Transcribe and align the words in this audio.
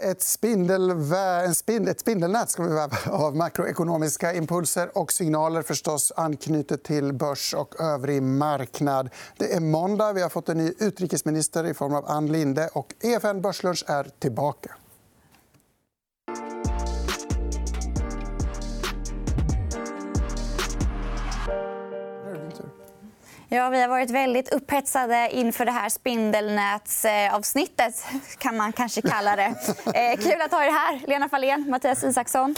Ett, 0.00 0.22
spindelvä... 0.22 1.44
en 1.44 1.54
spindel, 1.54 1.90
ett 1.90 2.00
spindelnät 2.00 2.50
ska 2.50 2.62
vi 2.62 2.68
väva 2.68 2.96
av 3.10 3.36
makroekonomiska 3.36 4.34
impulser 4.34 4.98
och 4.98 5.12
signaler 5.12 5.62
förstås 5.62 6.12
anknutet 6.16 6.82
till 6.82 7.12
börs 7.12 7.54
och 7.54 7.80
övrig 7.80 8.22
marknad. 8.22 9.10
Det 9.38 9.54
är 9.54 9.60
måndag. 9.60 10.12
Vi 10.12 10.22
har 10.22 10.28
fått 10.28 10.48
en 10.48 10.58
ny 10.58 10.72
utrikesminister 10.78 11.64
i 11.64 11.74
form 11.74 11.94
av 11.94 12.10
Ann 12.10 12.32
Linde. 12.32 12.68
och 12.72 12.94
EFN 13.00 13.40
Börslunch 13.40 13.84
är 13.86 14.10
tillbaka. 14.18 14.74
Ja, 23.48 23.68
vi 23.68 23.80
har 23.80 23.88
varit 23.88 24.10
väldigt 24.10 24.52
upphetsade 24.52 25.28
inför 25.32 25.64
det 25.64 25.72
här 25.72 25.88
spindelnätsavsnittet. 25.88 28.04
kan 28.38 28.56
man 28.56 28.72
kanske 28.72 29.02
kalla 29.02 29.36
det. 29.36 29.46
Eh, 29.94 30.16
kul 30.16 30.40
att 30.40 30.52
ha 30.52 30.64
er 30.64 30.70
här, 30.70 31.00
Lena 31.06 31.28
Fahlén, 31.28 31.70
Mattias 31.70 32.04
Isaksson. 32.04 32.54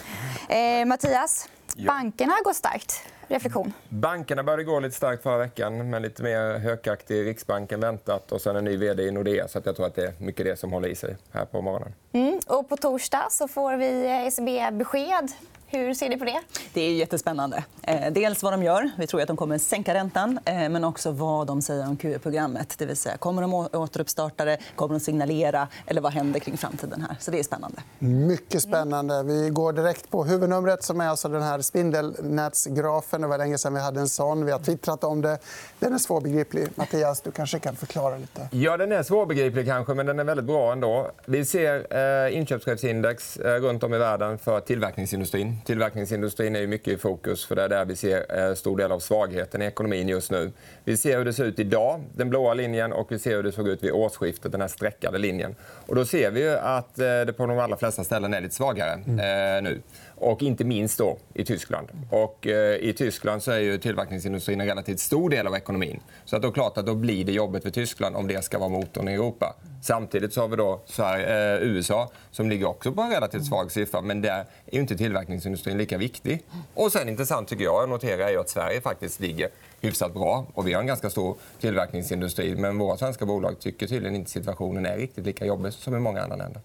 Eh, 0.48 0.84
Mattias, 0.86 1.48
bankerna 1.86 2.32
går 2.44 2.52
starkt. 2.52 3.02
Reflektion. 3.26 3.72
Bankerna 3.88 4.42
började 4.42 4.64
gå 4.64 4.80
lite 4.80 4.96
starkt 4.96 5.22
förra 5.22 5.38
veckan 5.38 5.90
med 5.90 6.02
lite 6.02 6.22
mer 6.22 6.58
hökaktig 6.58 7.26
Riksbank 7.26 7.72
än 7.72 7.80
väntat. 7.80 8.32
Och 8.32 8.40
sen 8.40 8.56
en 8.56 8.64
ny 8.64 8.76
vd 8.76 9.02
i 9.02 9.10
Nordea. 9.10 9.48
Så 9.48 9.60
jag 9.64 9.76
tror 9.76 9.86
att 9.86 9.94
det 9.94 10.06
är 10.06 10.12
mycket 10.18 10.46
det 10.46 10.56
som 10.56 10.72
håller 10.72 10.88
i 10.88 10.94
sig 10.94 11.16
här 11.32 11.44
på 11.44 11.62
morgonen. 11.62 11.94
Mm. 12.12 12.40
Och 12.46 12.68
på 12.68 12.76
torsdag 12.76 13.26
så 13.30 13.48
får 13.48 13.76
vi 13.76 14.06
ECB-besked 14.06 15.32
hur 15.70 15.94
ser 15.94 16.08
ni 16.08 16.18
på 16.18 16.24
det? 16.24 16.40
Det 16.72 16.80
är 16.80 16.92
jättespännande. 16.92 17.64
Eh, 17.82 18.12
dels 18.12 18.42
vad 18.42 18.52
de 18.52 18.62
gör. 18.62 18.90
Vi 18.98 19.06
tror 19.06 19.20
att 19.20 19.28
de 19.28 19.36
kommer 19.36 19.58
sänka 19.58 19.94
räntan. 19.94 20.38
Eh, 20.44 20.54
men 20.54 20.84
också 20.84 21.10
vad 21.10 21.46
de 21.46 21.62
säger 21.62 21.88
om 21.88 21.96
QE-programmet. 21.96 22.74
Det 22.78 22.86
vill 22.86 22.96
säga, 22.96 23.16
kommer 23.16 23.42
de 23.42 23.54
återuppstarta 23.54 24.44
det? 24.44 24.58
Kommer 24.76 24.94
de 24.94 25.00
signalera? 25.00 25.68
Eller 25.86 26.00
vad 26.00 26.12
händer 26.12 26.40
kring 26.40 26.56
framtiden? 26.56 27.00
här? 27.08 27.16
Så 27.20 27.30
det 27.30 27.38
är 27.38 27.42
spännande. 27.42 27.82
Mycket 27.98 28.62
spännande. 28.62 29.22
Vi 29.22 29.50
går 29.50 29.72
direkt 29.72 30.10
på 30.10 30.24
huvudnumret. 30.24 30.84
som 30.84 31.00
är 31.00 31.08
alltså 31.08 31.28
den 31.28 31.42
här 31.42 31.60
spindelnätsgrafen. 31.60 33.20
Det 33.20 33.26
var 33.26 33.38
länge 33.38 33.58
sedan 33.58 33.74
vi 33.74 33.80
hade 33.80 34.00
en 34.00 34.08
sån. 34.08 34.44
Vi 34.44 34.52
har 34.52 34.58
twittrat 34.58 35.04
om 35.04 35.20
det. 35.22 35.38
Den 35.78 35.94
är 35.94 35.98
svårbegriplig. 35.98 36.68
Mattias, 36.74 37.20
du 37.20 37.30
kanske 37.30 37.58
kan 37.58 37.76
förklara 37.76 38.16
lite. 38.16 38.48
Ja, 38.52 38.76
den 38.76 38.92
är 38.92 39.02
svårbegriplig, 39.02 39.66
kanske, 39.66 39.94
men 39.94 40.06
den 40.06 40.18
är 40.18 40.24
väldigt 40.24 40.46
bra 40.46 40.72
ändå. 40.72 41.10
Vi 41.26 41.44
ser 41.44 41.96
eh, 42.26 42.36
inköpschefsindex 42.36 43.36
runt 43.36 43.82
om 43.82 43.94
i 43.94 43.98
världen 43.98 44.38
för 44.38 44.60
tillverkningsindustrin. 44.60 45.57
Tillverkningsindustrin 45.64 46.56
är 46.56 46.66
mycket 46.66 46.88
i 46.88 46.96
fokus. 46.96 47.46
för 47.46 47.56
Det 47.56 47.62
är 47.62 47.68
där 47.68 47.84
vi 47.84 47.96
ser 47.96 48.48
eh, 48.48 48.54
stor 48.54 48.76
del 48.76 48.92
av 48.92 48.98
svagheten 48.98 49.62
i 49.62 49.64
ekonomin 49.64 50.08
just 50.08 50.30
nu. 50.30 50.52
Vi 50.84 50.96
ser 50.96 51.18
hur 51.18 51.24
det 51.24 51.32
ser 51.32 51.44
ut 51.44 51.58
idag, 51.58 52.04
den 52.14 52.30
blåa 52.30 52.54
linjen, 52.54 52.92
och 52.92 53.12
vi 53.12 53.18
ser 53.18 53.36
hur 53.36 53.42
det 53.42 53.52
såg 53.52 53.68
ut 53.68 53.82
vid 53.82 53.92
årsskiftet, 53.92 54.52
den 54.52 54.60
här 54.60 54.68
streckade 54.68 55.18
linjen. 55.18 55.54
Och 55.86 55.94
då 55.94 56.04
ser 56.04 56.30
vi 56.30 56.48
att 56.48 56.98
eh, 56.98 57.04
det 57.04 57.34
på 57.36 57.46
de 57.46 57.58
allra 57.58 57.76
flesta 57.76 58.04
ställen 58.04 58.34
är 58.34 58.40
lite 58.40 58.54
svagare 58.54 58.92
mm. 58.92 59.64
nu. 59.64 59.80
Och 60.20 60.42
inte 60.42 60.64
minst 60.64 60.98
då 60.98 61.18
i 61.34 61.44
Tyskland. 61.44 61.88
Och, 62.10 62.46
eh, 62.46 62.76
I 62.76 62.92
Tyskland 62.92 63.42
så 63.42 63.50
är 63.50 63.58
ju 63.58 63.78
tillverkningsindustrin 63.78 64.60
en 64.60 64.66
relativt 64.66 65.00
stor 65.00 65.30
del 65.30 65.46
av 65.46 65.54
ekonomin. 65.54 66.00
Så 66.24 66.36
att 66.36 66.42
då, 66.42 66.52
klart 66.52 66.78
att 66.78 66.86
då 66.86 66.94
blir 66.94 67.24
det 67.24 67.32
jobbet 67.32 67.62
för 67.62 67.70
Tyskland 67.70 68.16
om 68.16 68.26
det 68.26 68.44
ska 68.44 68.58
vara 68.58 68.68
motorn 68.68 69.08
i 69.08 69.12
Europa. 69.12 69.54
Samtidigt 69.82 70.32
så 70.32 70.40
har 70.40 70.48
vi 70.48 70.56
då 70.56 70.80
Sverige, 70.86 71.54
eh, 71.54 71.62
USA 71.62 72.10
som 72.30 72.50
ligger 72.50 72.66
också 72.66 72.92
på 72.92 73.02
en 73.02 73.10
relativt 73.10 73.46
svag 73.46 73.72
siffra. 73.72 74.00
Men 74.00 74.22
där 74.22 74.44
är 74.66 74.78
inte 74.78 74.96
tillverkningsindustrin 74.96 75.78
lika 75.78 75.98
viktig. 75.98 76.44
Och 76.74 76.92
sen 76.92 77.08
intressant 77.08 77.48
tycker 77.48 77.64
jag 77.64 77.82
att 77.82 77.88
notera 77.88 78.30
är 78.30 78.38
att 78.38 78.48
Sverige 78.48 78.80
faktiskt 78.80 79.20
ligger 79.20 79.48
hyfsat 79.80 80.14
bra. 80.14 80.46
Och 80.54 80.68
vi 80.68 80.72
har 80.72 80.80
en 80.80 80.86
ganska 80.86 81.10
stor 81.10 81.36
tillverkningsindustri. 81.60 82.54
Men 82.56 82.78
våra 82.78 82.96
svenska 82.96 83.26
bolag 83.26 83.60
tycker 83.60 83.86
tydligen 83.86 84.16
inte 84.16 84.30
situationen 84.30 84.86
är 84.86 84.96
riktigt 84.96 85.26
lika 85.26 85.46
jobbig 85.46 85.72
som 85.72 85.96
i 85.96 85.98
många 85.98 86.22
andra 86.22 86.36
länder. 86.36 86.62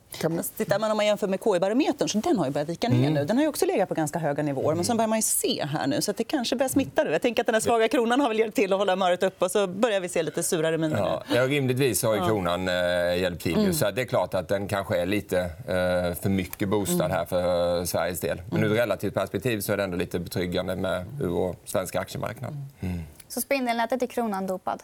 Tittar 0.58 0.80
man 0.80 0.92
om 0.92 0.98
man 0.98 1.06
jämför 1.06 1.28
med 1.28 1.40
KI-barometern 1.44 2.08
så 2.08 2.18
den 2.18 2.38
har 2.38 2.46
ju 2.46 2.52
börjat 2.52 2.70
vika 2.70 2.90
ner 2.90 2.98
mm. 2.98 3.14
nu. 3.14 3.26
Den 3.26 3.38
har 3.38 3.44
ju 3.44 3.50
också 3.50 3.66
legat 3.66 3.90
på 3.90 3.96
ganska 3.96 4.20
höga 4.20 4.44
nivåer. 4.44 4.76
Men 4.76 4.86
sen 4.86 4.98
börjar 4.98 5.08
man 5.08 5.18
ju 5.18 5.24
se 5.24 5.66
här 5.66 5.88
nu. 5.88 6.02
Så 6.02 6.12
att 6.12 6.18
det 6.18 6.24
kanske 6.24 6.56
börjar 6.56 6.70
smitta 6.70 7.04
nu. 7.04 7.12
Jag 7.12 7.22
tänker 7.22 7.42
att 7.44 7.48
den 7.48 7.62
svaga 7.62 7.88
kronan 7.88 8.22
har 8.22 8.28
väl 8.28 8.40
hjälpt 8.40 8.56
till 8.56 8.74
att 8.74 8.80
hålla 8.80 8.92
humöret 8.92 9.24
uppe. 9.24 9.46
Och 9.46 9.52
så 9.52 9.68
börjar 9.68 10.00
vi 10.00 10.10
se 10.10 10.24
lite 10.24 10.44
surare 10.44 10.78
miner 10.78 10.98
ja, 10.98 11.24
ja, 11.36 11.48
rimligtvis 11.48 12.04
har 12.04 12.16
ju 12.16 12.26
kronan 12.26 12.68
eh, 12.68 12.74
hjälpt 13.22 13.44
till. 13.44 13.60
Mm. 13.60 13.74
Så 13.74 13.92
det 13.92 14.02
är 14.02 14.06
klart 14.06 14.34
att 14.34 14.48
den 14.48 14.68
kanske 14.68 14.98
är 14.98 15.06
lite 15.06 15.40
eh, 15.40 16.22
för 16.22 16.30
mycket 16.30 16.70
boostad 16.70 17.08
här 17.08 17.26
för 17.26 17.78
eh, 17.80 17.84
Sveriges 17.84 18.20
del. 18.20 18.42
Men 18.52 18.64
ur 18.64 18.72
ett 18.72 18.80
relativt 18.80 19.14
perspektiv 19.14 19.60
så 19.62 19.74
är 19.74 19.78
det 19.78 19.84
ändå 19.84 19.98
lite 19.98 20.20
betryggande 20.20 20.76
med 20.76 21.06
ur 21.22 21.56
svenska 21.66 22.00
aktiemarknad. 22.00 22.58
Mm. 22.80 23.00
Så 23.34 23.42
spindelnätet 23.42 24.02
är 24.02 24.08
kronan 24.08 24.48
dopad? 24.48 24.84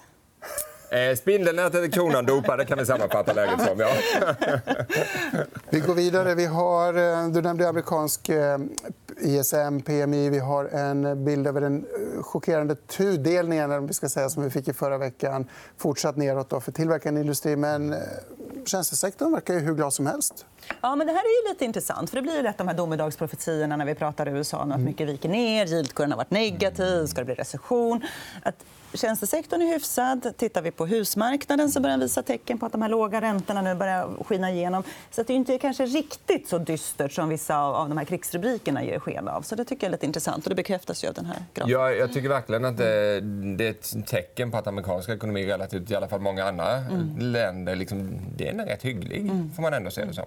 Eh, 0.91 1.15
spindelnätet 1.15 1.83
är 1.83 1.87
kronan 1.87 2.25
dopad. 2.25 2.59
Det 2.59 2.65
kan 2.65 2.77
vi 2.77 2.85
sammanfatta 2.85 3.33
läget 3.33 3.61
som. 3.61 3.79
Ja. 3.79 3.89
vi 5.69 5.79
går 5.79 5.93
vidare. 5.93 6.35
Vi 6.35 6.45
har, 6.45 6.93
eh, 6.93 7.29
du 7.29 7.41
nämnde 7.41 7.69
amerikansk 7.69 8.29
eh, 8.29 8.57
ISM, 9.21 9.79
PMI. 9.85 10.29
Vi 10.29 10.39
har 10.39 10.65
en 10.65 11.25
bild 11.25 11.47
över 11.47 11.61
den 11.61 11.85
chockerande 12.21 12.75
tudelningen 12.75 13.87
vi 13.87 13.93
ska 13.93 14.09
säga, 14.09 14.29
som 14.29 14.43
vi 14.43 14.49
fick 14.49 14.67
i 14.67 14.73
förra 14.73 14.97
veckan. 14.97 15.47
Fortsatt 15.77 16.17
neråt 16.17 16.49
då 16.49 16.59
för 16.59 16.71
tillverkande 16.71 17.21
industri. 17.21 17.55
Men 17.55 17.95
tjänstesektorn 18.65 19.31
verkar 19.31 19.53
ju 19.53 19.59
hur 19.59 19.73
glad 19.73 19.93
som 19.93 20.05
helst. 20.05 20.45
Ja, 20.81 20.95
men 20.95 21.07
det 21.07 21.13
här 21.13 21.19
är 21.19 21.49
lite 21.49 21.65
intressant. 21.65 22.09
för 22.09 22.15
Det 22.15 22.21
blir 22.21 22.43
lätt 22.43 22.57
de 22.57 22.67
här 22.67 22.75
domedagsprofetiorna 22.75 23.75
när 23.75 23.85
vi 23.85 23.95
pratar 23.95 24.27
USA. 24.27 24.57
Att 24.57 24.79
mycket 24.79 25.07
viker 25.07 25.29
ner, 25.29 25.65
yieldkurvan 25.65 26.11
har 26.11 26.17
varit 26.17 26.31
negativ, 26.31 27.05
ska 27.05 27.21
det 27.21 27.25
bli 27.25 27.35
recession. 27.35 28.01
Att 28.43 28.65
Tjänstesektorn 28.93 29.61
är 29.61 29.73
hyfsad. 29.73 30.33
Tittar 30.37 30.61
vi 30.61 30.71
på 30.71 30.85
husmarknaden 30.85 31.71
så 31.71 31.79
börjar 31.79 31.97
den 31.97 31.99
visa 31.99 32.23
tecken 32.23 32.57
på 32.57 32.65
att 32.65 32.71
de 32.71 32.81
här 32.81 32.89
låga 32.89 33.21
räntorna 33.21 33.61
nu 33.61 33.75
börjar 33.75 34.23
skina 34.23 34.51
igenom. 34.51 34.83
Så 35.11 35.23
det 35.23 35.33
är 35.33 35.35
inte 35.35 35.57
kanske 35.57 35.85
riktigt 35.85 36.49
så 36.49 36.57
dystert 36.57 37.11
som 37.11 37.29
vissa 37.29 37.57
av 37.59 37.89
de 37.89 37.97
här 37.97 38.05
krigsrubrikerna 38.05 38.83
ger 38.83 38.99
sken 38.99 39.27
av. 39.27 39.41
Så 39.41 39.55
det 39.55 39.65
tycker 39.65 39.83
jag 39.83 39.89
är 39.89 39.91
lite 39.91 40.05
intressant. 40.05 40.45
och 40.45 40.49
Det 40.49 40.55
bekräftas 40.55 41.03
ju 41.03 41.07
av 41.07 41.13
den 41.13 41.25
här 41.25 41.43
grafen. 41.53 41.71
Ja, 41.71 41.91
jag 41.91 42.13
tycker 42.13 42.29
verkligen 42.29 42.65
att 42.65 42.77
det, 42.77 43.21
det 43.57 43.67
är 43.67 43.71
ett 43.71 44.07
tecken 44.07 44.51
på 44.51 44.57
att 44.57 44.67
amerikansk 44.67 45.09
ekonomi 45.09 45.45
relativt 45.45 45.91
i 45.91 45.95
alla 45.95 46.07
fall 46.07 46.21
många 46.21 46.45
andra 46.45 46.77
mm. 46.77 47.17
länder 47.17 47.75
liksom, 47.75 48.19
den 48.37 48.59
är 48.59 48.65
rätt 48.65 48.83
hygglig. 48.83 49.21
Mm. 49.21 49.51
får 49.55 49.61
man 49.61 49.73
ändå 49.73 49.91
se 49.91 50.05
det 50.05 50.13
som. 50.13 50.25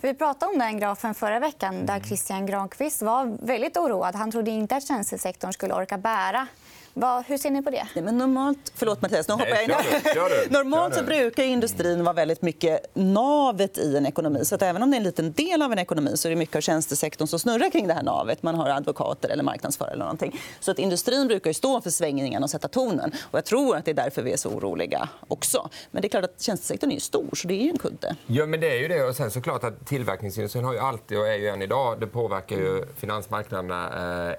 Vi 0.00 0.14
pratade 0.14 0.52
om 0.52 0.58
den 0.58 0.78
grafen 0.78 1.14
förra 1.14 1.38
veckan 1.38 1.86
där 1.86 2.00
Christian 2.00 2.46
Granqvist 2.46 3.02
var 3.02 3.46
väldigt 3.46 3.76
oroad. 3.76 4.14
Han 4.14 4.30
trodde 4.30 4.50
inte 4.50 4.76
att 4.76 4.86
tjänstesektorn 4.86 5.52
skulle 5.52 5.74
orka 5.74 5.98
bära 5.98 6.46
vad, 6.94 7.24
hur 7.24 7.38
ser 7.38 7.50
ni 7.50 7.62
på 7.62 7.70
det? 7.70 7.86
Nej, 7.94 8.04
men 8.04 8.18
normalt, 8.18 8.72
förlåt 8.74 9.02
Mattias, 9.02 9.28
nu 9.28 9.34
hoppar 9.34 9.46
jag 9.48 9.64
in. 9.64 9.70
normalt 10.50 10.94
så 10.94 11.02
brukar 11.02 11.42
industrin 11.42 12.04
vara 12.04 12.12
väldigt 12.12 12.42
mycket 12.42 12.86
navet 12.94 13.78
i 13.78 13.96
en 13.96 14.06
ekonomi. 14.06 14.44
Så 14.44 14.54
att 14.54 14.62
även 14.62 14.82
om 14.82 14.90
det 14.90 14.96
är 14.96 14.98
en 14.98 15.04
liten 15.04 15.32
del 15.32 15.62
av 15.62 15.72
en 15.72 15.78
ekonomi 15.78 16.16
så 16.16 16.28
är 16.28 16.30
det 16.30 16.36
mycket 16.36 16.56
av 16.56 16.60
tjänstesektorn 16.60 17.28
som 17.28 17.38
snurrar 17.38 17.70
kring 17.70 17.86
det 17.86 17.94
här 17.94 18.02
navet. 18.02 18.42
Man 18.42 18.54
har 18.54 18.68
advokater 18.68 19.28
eller 19.28 19.44
marknadsförare 19.44 19.92
eller 19.92 20.04
någonting. 20.04 20.40
Så 20.60 20.70
att 20.70 20.78
industrin 20.78 21.28
brukar 21.28 21.52
stå 21.52 21.80
för 21.80 21.90
svängningen 21.90 22.42
och 22.42 22.50
sätta 22.50 22.68
tonen. 22.68 23.12
Och 23.30 23.38
jag 23.38 23.44
tror 23.44 23.76
att 23.76 23.84
det 23.84 23.90
är 23.90 23.94
därför 23.94 24.22
vi 24.22 24.32
är 24.32 24.36
så 24.36 24.48
oroliga 24.48 25.08
också. 25.28 25.70
Men 25.90 26.02
det 26.02 26.08
är 26.08 26.10
klart 26.10 26.24
att 26.24 26.42
tjänstesektorn 26.42 26.92
är 26.92 26.98
stor, 27.00 27.30
så 27.34 27.48
det 27.48 27.54
är 27.54 27.70
en 27.70 27.78
kudde. 27.78 28.16
Ja, 28.26 28.46
men 28.46 28.60
det 28.60 28.70
är 28.70 28.78
ju 28.78 28.88
det. 28.88 29.04
Och 29.04 29.16
sen 29.16 29.30
såklart 29.30 29.64
att 29.64 29.86
tillverkningsindustrin 29.86 30.64
har 30.64 30.72
ju 30.72 30.78
alltid 30.78 31.18
och 31.18 31.28
är 31.28 31.34
ju 31.34 31.48
än 31.48 31.62
idag. 31.62 32.00
Det 32.00 32.06
påverkar 32.06 32.56
ju 32.56 32.84
finansmarknaderna 32.96 33.86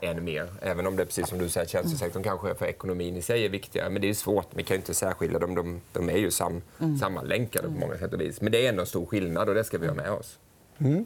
eh, 0.01 0.09
än 0.09 0.23
mer. 0.23 0.47
Även 0.61 0.87
om 0.87 0.95
det 0.95 1.05
precis 1.05 1.29
som 1.29 1.37
du 1.37 1.49
säger, 1.49 1.67
tjänstesektorn 1.67 2.23
kanske 2.23 2.44
kanske 2.45 2.65
för 2.65 2.69
ekonomin 2.69 3.17
i 3.17 3.21
sig 3.21 3.45
är 3.45 3.49
viktigare. 3.49 3.89
Men 3.89 4.01
det 4.01 4.09
är 4.09 4.13
svårt. 4.13 4.47
Vi 4.53 4.63
kan 4.63 4.77
inte 4.77 4.93
särskilja 4.93 5.39
dem. 5.39 5.55
De, 5.55 5.81
de 5.91 6.09
är 6.09 6.17
ju 6.17 6.31
sam, 6.31 6.61
mm. 6.79 6.97
sammanlänkade 6.97 7.67
på 7.67 7.73
många 7.73 7.97
sätt 7.97 8.13
och 8.13 8.21
vis. 8.21 8.41
Men 8.41 8.51
det 8.51 8.65
är 8.65 8.69
ändå 8.69 8.81
en 8.81 8.87
stor 8.87 9.05
skillnad 9.05 9.49
och 9.49 9.55
det 9.55 9.63
ska 9.63 9.77
vi 9.77 9.87
ha 9.87 9.93
med 9.93 10.11
oss. 10.11 10.39
Mm. 10.77 11.05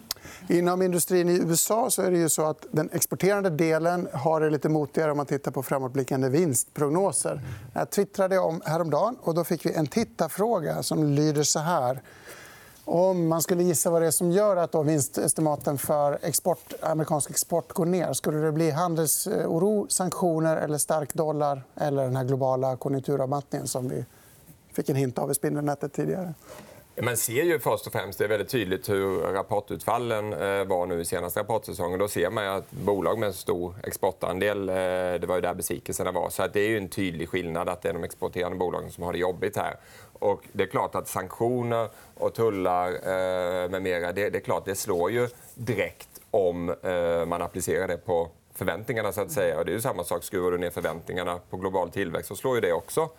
Inom 0.49 0.81
industrin 0.81 1.29
i 1.29 1.33
USA 1.33 1.89
så 1.89 2.01
är 2.01 2.11
det 2.11 2.17
ju 2.17 2.29
så 2.29 2.45
att 2.45 2.65
den 2.71 2.89
exporterande 2.93 3.49
delen 3.49 4.07
har 4.13 4.41
det 4.41 4.49
lite 4.49 4.69
motigare 4.69 5.11
om 5.11 5.17
man 5.17 5.25
tittar 5.25 5.51
på 5.51 5.63
framåtblickande 5.63 6.29
vinstprognoser. 6.29 7.41
Jag 7.73 7.89
twittrade 7.89 8.39
om 8.39 8.61
häromdagen 8.65 9.17
och 9.21 9.35
då 9.35 9.43
fick 9.43 9.65
vi 9.65 9.73
en 9.73 9.87
tittarfråga 9.87 10.83
som 10.83 11.03
lyder 11.03 11.43
så 11.43 11.59
här. 11.59 12.01
Om 12.91 13.27
man 13.27 13.41
skulle 13.41 13.63
gissa 13.63 13.89
vad 13.89 14.01
det 14.01 14.07
är 14.07 14.11
som 14.11 14.31
gör 14.31 14.57
att 14.57 14.71
då 14.71 14.83
vinstestimaten 14.83 15.77
för 15.77 16.19
export, 16.21 16.73
amerikansk 16.81 17.29
export 17.29 17.73
går 17.73 17.85
ner 17.85 18.13
skulle 18.13 18.37
det 18.37 18.51
bli 18.51 18.71
handelsoro, 18.71 19.87
sanktioner 19.89 20.57
eller 20.57 20.77
stark 20.77 21.13
dollar 21.13 21.63
eller 21.75 22.03
den 22.03 22.15
här 22.15 22.23
globala 22.23 22.75
konjunkturavmattningen 22.75 23.67
som 23.67 23.89
vi 23.89 24.05
fick 24.73 24.89
en 24.89 24.95
hint 24.95 25.17
av 25.17 25.31
i 25.31 25.35
spindelnätet 25.35 25.93
tidigare? 25.93 26.33
Man 27.01 27.17
ser 27.17 27.43
ju 27.43 27.59
först 27.59 27.87
och 27.87 27.93
främst 27.93 28.19
det 28.19 28.23
är 28.23 28.29
väldigt 28.29 28.49
tydligt 28.49 28.89
hur 28.89 29.19
rapportutfallen 29.19 30.33
eh, 30.33 30.63
var 30.63 30.85
nu 30.85 31.01
i 31.01 31.05
senaste 31.05 31.39
rapportsäsongen. 31.39 31.99
Då 31.99 32.07
ser 32.07 32.29
man 32.29 32.47
att 32.47 32.71
bolag 32.71 33.19
med 33.19 33.27
en 33.27 33.33
stor 33.33 33.75
exportandel, 33.83 34.69
eh, 34.69 34.75
det 34.75 35.25
var 35.27 35.35
ju 35.35 35.41
där 35.41 35.53
besvikelserna 35.53 36.11
var. 36.11 36.29
Så 36.29 36.47
det 36.53 36.59
är 36.59 36.77
en 36.77 36.89
tydlig 36.89 37.29
skillnad 37.29 37.69
att 37.69 37.81
det 37.81 37.89
är 37.89 37.93
de 37.93 38.03
exporterande 38.03 38.57
bolagen 38.57 38.91
som 38.91 39.03
har 39.03 39.13
det 39.13 39.19
jobbigt 39.19 39.57
här. 39.57 39.75
Och 40.13 40.43
det 40.51 40.63
är 40.63 40.67
klart 40.67 40.95
att 40.95 41.07
sanktioner 41.07 41.89
och 42.15 42.33
tullar 42.33 42.87
eh, 42.87 43.69
med 43.69 43.81
mera, 43.81 44.11
det, 44.11 44.29
det, 44.29 44.37
är 44.37 44.43
klart 44.43 44.65
det 44.65 44.75
slår 44.75 45.11
ju 45.11 45.27
direkt 45.55 46.09
om 46.31 46.75
man 47.27 47.41
applicerar 47.41 47.87
det 47.87 47.97
på 47.97 48.29
förväntningarna. 48.53 49.11
så 49.11 49.21
att 49.21 49.31
säga. 49.31 49.59
Och 49.59 49.65
det 49.65 49.71
är 49.71 49.73
ju 49.73 49.81
samma 49.81 50.03
sak. 50.03 50.23
Skruvar 50.23 50.51
du 50.51 50.57
ner 50.57 50.69
förväntningarna 50.69 51.39
på 51.49 51.57
global 51.57 51.89
tillväxt 51.89 52.27
så 52.27 52.35
slår 52.35 52.55
ju 52.55 52.61
det 52.61 52.73
också 52.73 53.09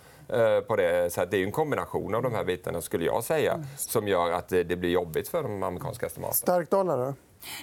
på 0.66 0.76
det. 0.76 1.12
Så 1.12 1.24
det 1.24 1.36
är 1.36 1.44
en 1.44 1.52
kombination 1.52 2.14
av 2.14 2.22
de 2.22 2.34
här 2.34 2.44
bitarna 2.44 2.80
skulle 2.80 3.04
jag 3.04 3.24
säga 3.24 3.64
som 3.76 4.08
gör 4.08 4.32
att 4.32 4.48
det 4.48 4.78
blir 4.78 4.90
jobbigt 4.90 5.28
för 5.28 5.42
de 5.42 5.62
amerikanska 5.62 6.06
estimaten. 6.06 6.34
Stark 6.34 6.70
dollar, 6.70 6.98
då? 6.98 7.14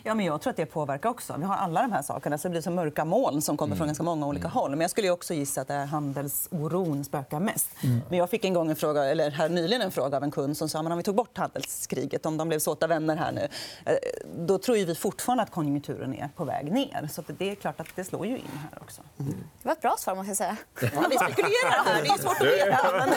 Ja, 0.04 0.14
men 0.14 0.26
jag 0.26 0.42
tror 0.42 0.52
att 0.52 0.58
det 0.58 0.66
påverkar 0.66 1.10
också. 1.10 1.36
Vi 1.38 1.44
har 1.46 1.56
alla 1.56 1.82
de 1.82 1.92
här 1.92 2.02
sakerna. 2.02 2.38
Så 2.38 2.48
det 2.48 2.50
blir 2.52 2.62
som 2.62 2.76
mörka 2.76 3.06
moln 3.06 3.42
som 3.42 3.58
kommer 3.58 3.76
från 3.76 3.84
Mm. 3.84 3.88
ganska 3.90 4.04
många 4.04 4.28
olika 4.28 4.48
håll. 4.48 4.70
Men 4.72 4.82
jag 4.82 4.92
skulle 4.92 5.10
också 5.10 5.34
gissa 5.34 5.62
att 5.62 5.68
det 5.68 5.74
är 5.74 5.86
handelsoron 5.86 7.04
spökar 7.06 7.40
mest. 7.40 7.70
Men 8.10 8.20
jag 8.20 8.30
fick 8.30 8.46
en 8.46 8.54
gång 8.54 8.70
en 8.70 8.76
fråga, 8.76 9.06
eller 9.06 9.32
här 9.32 9.50
nyligen 9.50 9.82
en 9.82 9.92
fråga 9.92 10.18
av 10.18 10.24
en 10.24 10.32
kund 10.32 10.58
som 10.58 10.70
sa 10.70 10.82
men 10.82 10.92
om 10.92 10.98
vi 10.98 11.04
tog 11.04 11.16
bort 11.16 11.38
handelskriget, 11.38 12.26
om 12.26 12.38
de 12.38 12.48
blev 12.48 12.60
såta 12.60 12.88
vänner 12.88 13.16
här 13.16 13.32
nu, 13.32 13.48
eh, 13.86 13.96
då 14.38 14.58
tror 14.58 14.76
vi 14.76 14.96
fortfarande 14.96 15.44
att 15.44 15.52
konjunkturen 15.52 16.14
är 16.14 16.30
på 16.36 16.46
väg 16.46 16.72
ner. 16.72 17.10
Så 17.12 17.22
att 17.22 17.28
det 17.38 17.52
är 17.52 17.56
klart 17.56 17.80
att 17.80 17.88
det 17.96 18.04
slår 18.04 18.26
ju 18.26 18.38
in 18.38 18.60
här 18.72 18.82
också. 18.82 19.02
Det 19.18 19.26
var 19.62 19.72
ett 19.72 19.82
bra 19.82 19.96
svar. 20.00 20.16
måste 20.16 20.30
jag 20.30 20.38
säga. 20.38 20.58
Ja, 20.82 20.88
vi 21.10 21.18
spekulerar 21.18 21.84
här. 21.86 22.04
Det 22.04 22.10
är 22.10 22.18
svårt 22.18 22.42
att 22.42 22.48
veta. 22.48 22.92
Men... 22.98 23.10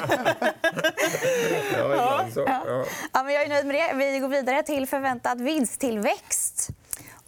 Ja. 1.97 2.25
Ja. 2.37 2.85
Ja, 3.12 3.23
men 3.23 3.35
jag 3.35 3.43
är 3.43 3.49
nöjd 3.49 3.67
med 3.67 3.75
det. 3.77 3.95
Vi 4.12 4.19
går 4.19 4.29
vidare 4.29 4.62
till 4.62 4.87
förväntad 4.87 5.41
vinsttillväxt. 5.41 6.50
podcasts. 6.50 6.80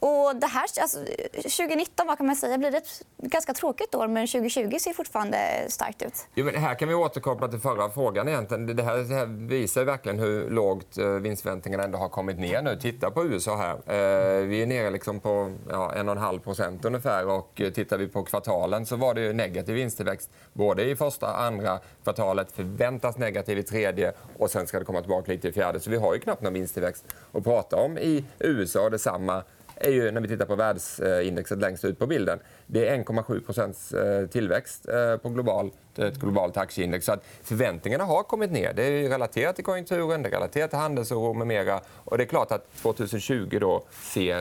Och 0.03 0.35
det 0.35 0.47
här, 0.47 0.65
alltså, 0.81 0.99
2019 1.33 2.07
vad 2.07 2.17
kan 2.17 2.25
man 2.25 2.35
säga, 2.35 2.57
blir 2.57 2.71
det 2.71 2.77
ett 2.77 3.01
ganska 3.17 3.53
tråkigt 3.53 3.95
år 3.95 4.07
men 4.07 4.27
2020 4.27 4.77
ser 4.79 4.93
fortfarande 4.93 5.37
starkt 5.67 6.01
ut. 6.01 6.27
Jo, 6.35 6.45
men 6.45 6.55
här 6.55 6.75
kan 6.75 6.87
vi 6.87 6.93
återkoppla 6.93 7.47
till 7.47 7.59
förra 7.59 7.89
frågan. 7.89 8.27
Egentligen. 8.27 8.75
Det, 8.75 8.83
här, 8.83 8.97
det 8.97 9.15
här 9.15 9.25
visar 9.25 9.83
verkligen 9.83 10.19
hur 10.19 10.49
lågt 10.49 10.97
eh, 10.97 11.05
vinstförväntningarna 11.05 11.83
ändå 11.83 11.97
har 11.97 12.09
kommit 12.09 12.39
ner 12.39 12.61
nu. 12.61 12.75
Titta 12.75 13.11
på 13.11 13.25
USA 13.25 13.55
här. 13.55 13.73
Eh, 13.73 14.45
vi 14.45 14.61
är 14.61 14.65
nere 14.65 14.89
liksom 14.89 15.19
på 15.19 15.53
ja, 15.69 15.91
1,5 15.95 16.39
procent 16.39 16.85
ungefär. 16.85 17.27
Och 17.27 17.61
eh, 17.61 17.71
tittar 17.71 17.97
vi 17.97 18.07
på 18.07 18.23
kvartalen 18.23 18.85
så 18.85 18.95
var 18.95 19.13
det 19.13 19.21
ju 19.21 19.33
negativ 19.33 19.75
vinsttillväxt 19.75 20.29
både 20.53 20.83
i 20.83 20.95
första 20.95 21.25
och 21.25 21.41
andra 21.41 21.79
kvartalet. 22.03 22.51
Förväntas 22.51 23.17
negativ 23.17 23.57
i 23.57 23.63
tredje 23.63 24.13
och 24.37 24.51
sen 24.51 24.67
ska 24.67 24.79
det 24.79 24.85
komma 24.85 25.01
tillbaka 25.01 25.31
lite 25.31 25.47
i 25.47 25.51
fjärde. 25.51 25.79
Så 25.79 25.89
vi 25.89 25.97
har 25.97 26.13
ju 26.13 26.19
knappt 26.19 26.41
någon 26.41 26.53
vinsttillväxt 26.53 27.05
att 27.31 27.43
prata 27.43 27.75
om 27.75 27.97
i 27.97 28.25
USA. 28.39 28.89
Detsamma 28.89 29.43
är 29.75 29.91
ju 29.91 30.11
när 30.11 30.21
vi 30.21 30.27
tittar 30.27 30.45
på 30.45 30.55
världsindexet 30.55 31.57
längst 31.59 31.85
ut 31.85 31.99
på 31.99 32.07
bilden. 32.07 32.39
Det 32.67 32.87
är 32.87 32.97
1,7 32.97 34.21
eh, 34.23 34.27
tillväxt 34.29 34.87
eh, 34.87 35.17
på 35.17 35.29
globalt, 35.29 35.73
ett 35.97 36.15
globalt 36.17 36.57
aktieindex. 36.57 37.05
Så 37.05 37.11
att 37.11 37.23
förväntningarna 37.43 38.03
har 38.03 38.23
kommit 38.23 38.51
ner. 38.51 38.73
Det 38.73 38.83
är 38.83 39.09
relaterat 39.09 39.55
till 39.55 39.65
konjunkturen, 39.65 40.21
det 40.23 40.29
är 40.29 40.31
relaterat 40.31 40.69
till 40.69 40.79
handelsoro 40.79 41.33
med 41.33 41.47
mera. 41.47 41.81
Och 41.95 42.17
det 42.17 42.23
är 42.23 42.27
klart 42.27 42.51
att 42.51 42.73
2020 42.75 43.57
då 43.61 43.83
ser 43.91 44.39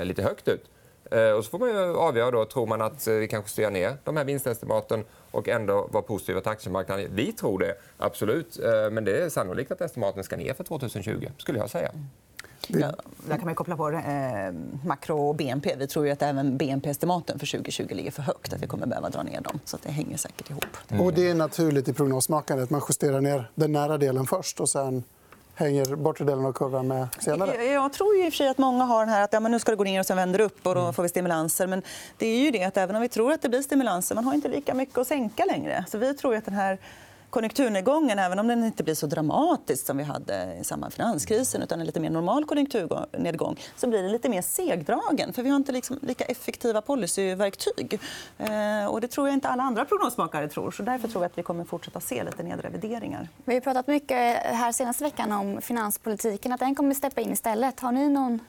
eh, 0.00 0.04
lite 0.04 0.22
högt 0.22 0.48
ut. 0.48 0.64
Eh, 1.10 1.30
Och 1.30 1.44
så 1.44 1.50
får 1.50 1.58
man 1.58 1.68
ju 1.68 1.96
avgöra 1.96 2.30
då, 2.30 2.44
tror 2.44 2.66
man 2.66 2.82
att 2.82 3.06
eh, 3.06 3.14
vi 3.14 3.28
kan 3.28 3.42
justera 3.42 3.70
ner 3.70 3.96
de 4.04 4.16
här 4.16 4.24
vinstestimaten 4.24 5.04
och 5.30 5.48
ändå 5.48 5.88
vara 5.92 6.02
positiva 6.02 6.40
till 6.40 6.50
aktiemarknaden. 6.50 7.08
Vi 7.12 7.32
tror 7.32 7.58
det, 7.58 7.74
absolut. 7.96 8.58
Eh, 8.58 8.90
Men 8.90 9.04
det 9.04 9.18
är 9.18 9.28
sannolikt 9.28 9.70
att 9.70 9.80
estimaten 9.80 10.24
ska 10.24 10.36
ner 10.36 10.54
för 10.54 10.64
2020, 10.64 11.28
skulle 11.38 11.58
jag 11.58 11.70
säga. 11.70 11.90
Ja, 12.66 12.92
där 13.28 13.36
kan 13.36 13.44
man 13.44 13.54
koppla 13.54 13.76
på 13.76 13.90
eh, 13.90 14.52
makro 14.84 15.28
och 15.28 15.34
BNP. 15.34 15.74
Vi 15.76 15.86
tror 15.86 16.06
ju 16.06 16.12
att 16.12 16.22
även 16.22 16.56
BNP-estimaten 16.56 17.38
för 17.38 17.46
2020 17.46 17.94
ligger 17.94 18.10
för 18.10 18.22
högt. 18.22 18.52
att 18.52 18.62
Vi 18.62 18.66
kommer 18.66 18.86
behöva 18.86 19.08
dra 19.08 19.22
ner 19.22 19.40
dem. 19.40 19.60
Så 19.64 19.76
att 19.76 19.82
det 19.82 19.90
hänger 19.90 20.16
säkert 20.16 20.50
ihop. 20.50 20.64
Och 21.00 21.12
det 21.12 21.28
är 21.28 21.34
naturligt 21.34 21.88
i 21.88 21.92
prognosmakandet. 21.92 22.70
Man 22.70 22.82
justerar 22.88 23.20
ner 23.20 23.50
den 23.54 23.72
nära 23.72 23.98
delen 23.98 24.26
först 24.26 24.60
och 24.60 24.68
sen 24.68 25.04
hänger 25.54 25.96
bortre 25.96 26.24
delen 26.24 26.44
av 26.44 26.52
kurvan 26.52 26.88
med 26.88 27.08
senare. 27.18 27.64
Jag, 27.64 27.72
jag 27.72 27.92
tror 27.92 28.16
ju 28.16 28.26
i 28.26 28.28
och 28.28 28.32
för 28.32 28.36
sig 28.36 28.48
att 28.48 28.58
många 28.58 28.84
har 28.84 29.00
den 29.00 29.08
här 29.08 29.22
att 29.22 29.32
ja, 29.32 29.40
men 29.40 29.52
nu 29.52 29.58
ska 29.58 29.72
det 29.72 29.76
gå 29.76 29.84
ner 29.84 30.00
och 30.00 30.06
sen 30.06 30.16
vänder 30.16 30.38
det 30.38 30.44
upp 30.44 30.66
och 30.66 30.74
då 30.74 30.92
får 30.92 31.02
vi 31.02 31.08
stimulanser. 31.08 31.66
Men 31.66 31.82
det 32.18 32.26
är 32.26 32.38
ju 32.38 32.50
det 32.50 32.64
att 32.64 32.76
även 32.76 32.96
om 32.96 33.02
vi 33.02 33.08
tror 33.08 33.32
att 33.32 33.42
det 33.42 33.48
blir 33.48 33.62
stimulanser, 33.62 34.14
man 34.14 34.24
har 34.24 34.34
inte 34.34 34.48
lika 34.48 34.74
mycket 34.74 34.98
att 34.98 35.06
sänka 35.06 35.44
längre. 35.44 35.84
Så 35.88 35.98
vi 35.98 36.14
tror 36.14 36.34
ju 36.34 36.38
att 36.38 36.44
den 36.44 36.54
här 36.54 36.78
konjunkturnedgången, 37.30 38.18
även 38.18 38.38
om 38.38 38.48
den 38.48 38.64
inte 38.64 38.84
blir 38.84 38.94
så 38.94 39.06
dramatisk 39.06 39.86
som 39.86 39.96
vi 39.96 40.04
hade 40.04 40.56
i 40.60 40.64
samband 40.64 40.90
med 40.90 40.92
finanskrisen 40.92 41.62
utan 41.62 41.80
en 41.80 41.86
lite 41.86 42.00
mer 42.00 42.10
normal 42.10 42.44
konjunkturnedgång, 42.44 43.56
så 43.76 43.86
blir 43.86 44.02
den 44.02 44.12
lite 44.12 44.28
mer 44.28 44.42
segdragen. 44.42 45.32
För 45.32 45.42
vi 45.42 45.48
har 45.48 45.56
inte 45.56 45.72
liksom 45.72 45.98
lika 46.02 46.24
effektiva 46.24 46.80
policyverktyg. 46.80 48.00
Eh, 48.38 48.86
och 48.86 49.00
det 49.00 49.08
tror 49.08 49.28
jag 49.28 49.34
inte 49.34 49.48
alla 49.48 49.62
andra 49.62 49.84
prognosmakare 49.84 50.48
tror. 50.48 50.70
Så 50.70 50.82
därför 50.82 51.08
tror 51.08 51.24
jag 51.24 51.30
att 51.30 51.38
vi 51.38 51.42
kommer 51.42 51.64
fortsätta 51.64 52.00
se 52.00 52.24
lite 52.24 52.42
nedrevideringar. 52.42 53.28
Vi 53.44 53.54
har 53.54 53.60
pratat 53.60 53.86
mycket 53.86 54.36
här 54.42 54.72
senaste 54.72 55.04
veckan 55.04 55.32
om 55.32 55.62
finanspolitiken, 55.62 56.52
att 56.52 56.60
den 56.60 56.74
kommer 56.74 56.94
steppa 56.94 57.20
in 57.20 57.32
istället. 57.32 57.80
Har 57.80 57.92
ni 57.92 58.08
någon 58.08 58.40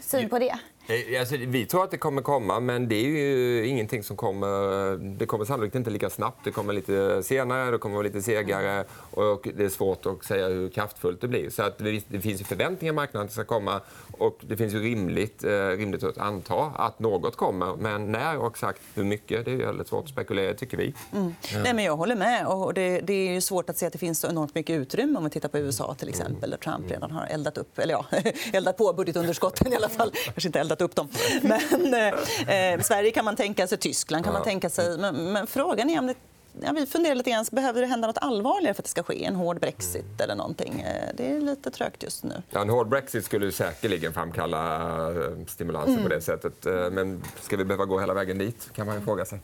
syn 0.00 0.28
på 0.28 0.38
det? 0.38 0.58
Eh, 0.86 1.20
Alltså, 1.20 1.36
vi 1.36 1.66
tror 1.66 1.84
att 1.84 1.90
det 1.90 1.98
kommer 1.98 2.22
komma, 2.22 2.60
men 2.60 2.88
det 2.88 2.94
är 2.94 3.08
ju 3.08 3.66
ingenting 3.66 4.02
som 4.02 4.16
kommer... 4.16 4.96
Det 5.18 5.26
kommer 5.26 5.44
sannolikt 5.44 5.74
inte 5.74 5.90
lika 5.90 6.10
snabbt. 6.10 6.44
Det 6.44 6.50
kommer 6.50 6.72
lite 6.72 7.22
senare, 7.22 7.70
det 7.70 7.78
kommer 7.78 7.94
vara 7.94 8.06
lite 8.06 8.22
segare 8.22 8.84
och 9.10 9.48
det 9.56 9.64
är 9.64 9.68
svårt 9.68 10.06
att 10.06 10.24
säga 10.24 10.48
hur 10.48 10.68
kraftfullt 10.68 11.20
det 11.20 11.28
blir. 11.28 11.50
Så 11.50 11.62
att 11.62 11.78
det, 11.78 12.20
finns 12.20 12.40
ju 12.40 12.44
förväntningar 12.44 12.92
i 12.92 12.96
marknaden 12.96 13.28
ska 13.28 13.44
komma 13.44 13.80
och 14.10 14.38
det 14.40 14.56
finns 14.56 14.74
ju 14.74 14.82
rimligt, 14.82 15.44
eh, 15.44 15.50
rimligt 15.50 16.04
att 16.04 16.18
anta 16.18 16.54
att 16.54 16.98
något 16.98 17.36
kommer. 17.36 17.76
Men 17.76 18.12
när 18.12 18.38
och 18.38 18.50
exakt 18.50 18.80
hur 18.94 19.04
mycket, 19.04 19.44
det 19.44 19.52
är 19.52 19.56
väldigt 19.56 19.88
svårt 19.88 20.04
att 20.04 20.10
spekulera 20.10 20.54
tycker 20.54 20.76
vi. 20.76 20.94
Nej, 21.12 21.74
men 21.74 21.84
jag 21.84 21.96
håller 21.96 22.16
med. 22.16 22.46
Och 22.46 22.74
det, 22.74 23.00
det 23.00 23.12
är 23.12 23.32
ju 23.32 23.40
svårt 23.40 23.70
att 23.70 23.78
se 23.78 23.86
att 23.86 23.92
det 23.92 23.98
finns 23.98 24.20
så 24.20 24.28
enormt 24.28 24.54
mycket 24.54 24.80
utrymme 24.80 25.18
om 25.18 25.24
vi 25.24 25.30
tittar 25.30 25.48
på 25.48 25.58
USA 25.58 25.94
till 25.98 26.08
exempel 26.08 26.50
där 26.50 26.56
Trump 26.56 26.90
redan 26.90 27.10
har 27.10 27.26
eldat, 27.26 27.58
upp, 27.58 27.78
eller 27.78 27.94
ja, 27.94 28.06
eldat 28.52 28.76
på 28.76 28.92
budgetunderskotten 28.92 29.72
i 29.72 29.76
alla 29.76 29.88
fall. 29.88 30.12
Kanske 30.24 30.48
inte 30.48 30.60
eldat 30.60 30.73
upp 30.82 30.96
dem. 30.96 31.08
Men 31.42 31.94
eh, 31.94 32.80
Sverige 32.82 33.10
kan 33.10 33.24
man 33.24 33.36
tänka 33.36 33.66
sig, 33.66 33.78
Tyskland 33.78 34.24
kan 34.24 34.32
man 34.32 34.42
tänka 34.42 34.70
sig. 34.70 34.98
Men, 34.98 35.32
men 35.32 35.46
frågan 35.46 35.90
är 35.90 35.98
om 35.98 36.06
det 36.06 36.14
Ja, 36.62 36.72
vi 36.72 36.86
funderar 36.86 37.14
lite 37.14 37.30
grann, 37.30 37.44
behöver 37.50 37.80
det 37.80 37.86
hända 37.86 38.06
nåt 38.06 38.18
allvarligare 38.20 38.74
för 38.74 38.80
att 38.82 38.84
det 38.84 38.90
ska 38.90 39.02
ske? 39.02 39.24
En 39.24 39.34
hård 39.36 39.60
brexit 39.60 40.20
eller 40.20 40.34
någonting? 40.34 40.80
Eh, 40.80 41.08
Det 41.14 41.30
är 41.36 41.40
lite 41.40 41.70
trögt 41.70 42.02
just 42.02 42.24
nu. 42.24 42.42
Ja, 42.50 42.60
en 42.60 42.68
hård 42.68 42.88
brexit 42.88 43.24
skulle 43.24 43.46
ju 43.46 43.52
säkerligen 43.52 44.12
framkalla 44.12 44.84
eh, 45.10 45.16
stimulanser 45.46 46.02
på 46.02 46.08
det 46.08 46.20
sättet. 46.20 46.66
Eh, 46.66 46.72
Men 46.90 47.24
ska 47.40 47.56
vi 47.56 47.64
behöva 47.64 47.84
gå 47.84 48.00
hela 48.00 48.14
vägen 48.14 48.38
dit? 48.38 48.70
kan 48.72 48.86
man 48.86 48.94
ju 48.98 49.00
fråga 49.04 49.24
sig. 49.24 49.40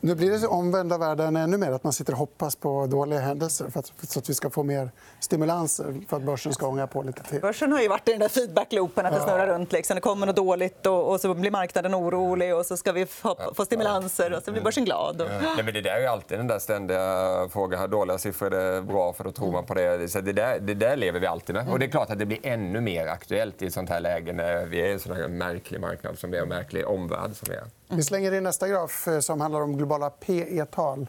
Nu 0.00 0.14
blir 0.14 0.30
det 0.40 0.46
omvända 0.46 0.98
världen 0.98 1.36
ännu 1.36 1.56
mer. 1.56 1.72
att 1.72 1.84
Man 1.84 1.92
sitter 1.92 2.12
och 2.12 2.18
hoppas 2.18 2.56
på 2.56 2.86
dåliga 2.86 3.20
händelser 3.20 3.70
för 3.70 3.80
att, 3.80 3.92
så 4.02 4.18
att 4.18 4.30
vi 4.30 4.34
ska 4.34 4.50
få 4.50 4.62
mer 4.62 4.90
stimulanser 5.20 6.00
för 6.08 6.16
att 6.16 6.22
börsen 6.22 6.52
ska 6.54 6.66
ånga 6.66 6.86
på 6.86 7.02
lite 7.02 7.22
till. 7.22 7.40
Börsen 7.40 7.72
har 7.72 7.80
ju 7.80 7.88
varit 7.88 8.08
i 8.08 8.10
den 8.10 8.20
där 8.20 8.28
feedbackloopen 8.28 9.06
att 9.06 9.12
det 9.14 9.20
snurrar 9.20 9.46
runt. 9.46 9.72
Liksom. 9.72 9.94
Det 9.94 10.00
kommer 10.00 10.26
något 10.26 10.36
dåligt 10.36 10.86
och, 10.86 11.10
och 11.12 11.20
så 11.20 11.34
blir 11.34 11.50
marknaden 11.50 11.94
orolig 11.94 12.54
och 12.56 12.66
så 12.66 12.76
ska 12.76 12.92
vi 12.92 13.06
få, 13.06 13.36
få 13.54 13.64
stimulanser 13.64 14.32
och 14.32 14.42
så 14.42 14.52
blir 14.52 14.62
börsen 14.62 14.84
glad. 14.84 15.20
Och... 15.20 15.28
Nej, 15.42 15.64
men 15.64 15.74
det 15.74 15.80
där 15.80 15.90
är 15.96 16.00
ju 16.00 16.06
alltid 16.28 16.38
den 16.38 16.46
där 16.46 16.58
ständiga 16.58 17.48
frågan. 17.52 17.80
Har 17.80 17.88
dåliga 17.88 18.18
siffror 18.18 18.54
är 18.54 18.74
det 18.74 18.82
bra 18.82 19.12
för 19.12 19.24
då 19.24 19.32
tror 19.32 19.52
man 19.52 19.64
på 19.64 19.74
det. 19.74 20.08
Så 20.08 20.20
det, 20.20 20.32
där, 20.32 20.60
det 20.60 20.74
där 20.74 20.96
lever 20.96 21.20
vi 21.20 21.26
alltid 21.26 21.54
med. 21.54 21.68
Och 21.68 21.78
det 21.78 21.84
är 21.84 21.90
klart 21.90 22.10
att 22.10 22.18
det 22.18 22.26
blir 22.26 22.38
ännu 22.42 22.80
mer 22.80 23.06
aktuellt 23.06 23.62
i 23.62 23.66
ett 23.66 23.72
sånt 23.72 23.90
här 23.90 24.00
läge 24.00 24.32
när 24.32 24.66
vi 24.66 24.80
är 24.80 24.86
i 24.86 24.92
en 24.92 25.00
sån 25.00 25.16
här 25.16 25.28
märklig 25.28 25.80
marknad 25.80 26.18
som 26.18 26.34
är 26.34 26.42
och 26.42 26.48
märklig 26.48 26.86
omvärld 26.86 27.36
som 27.36 27.48
vi 27.50 27.54
är. 27.54 27.64
Vi 27.96 28.02
slänger 28.02 28.34
in 28.34 28.42
nästa 28.42 28.68
graf 28.68 29.08
eh, 29.08 29.20
som 29.20 29.40
handlar 29.40 29.60
om 29.60 29.76
globala 29.76 30.10
PE-tal. 30.10 31.06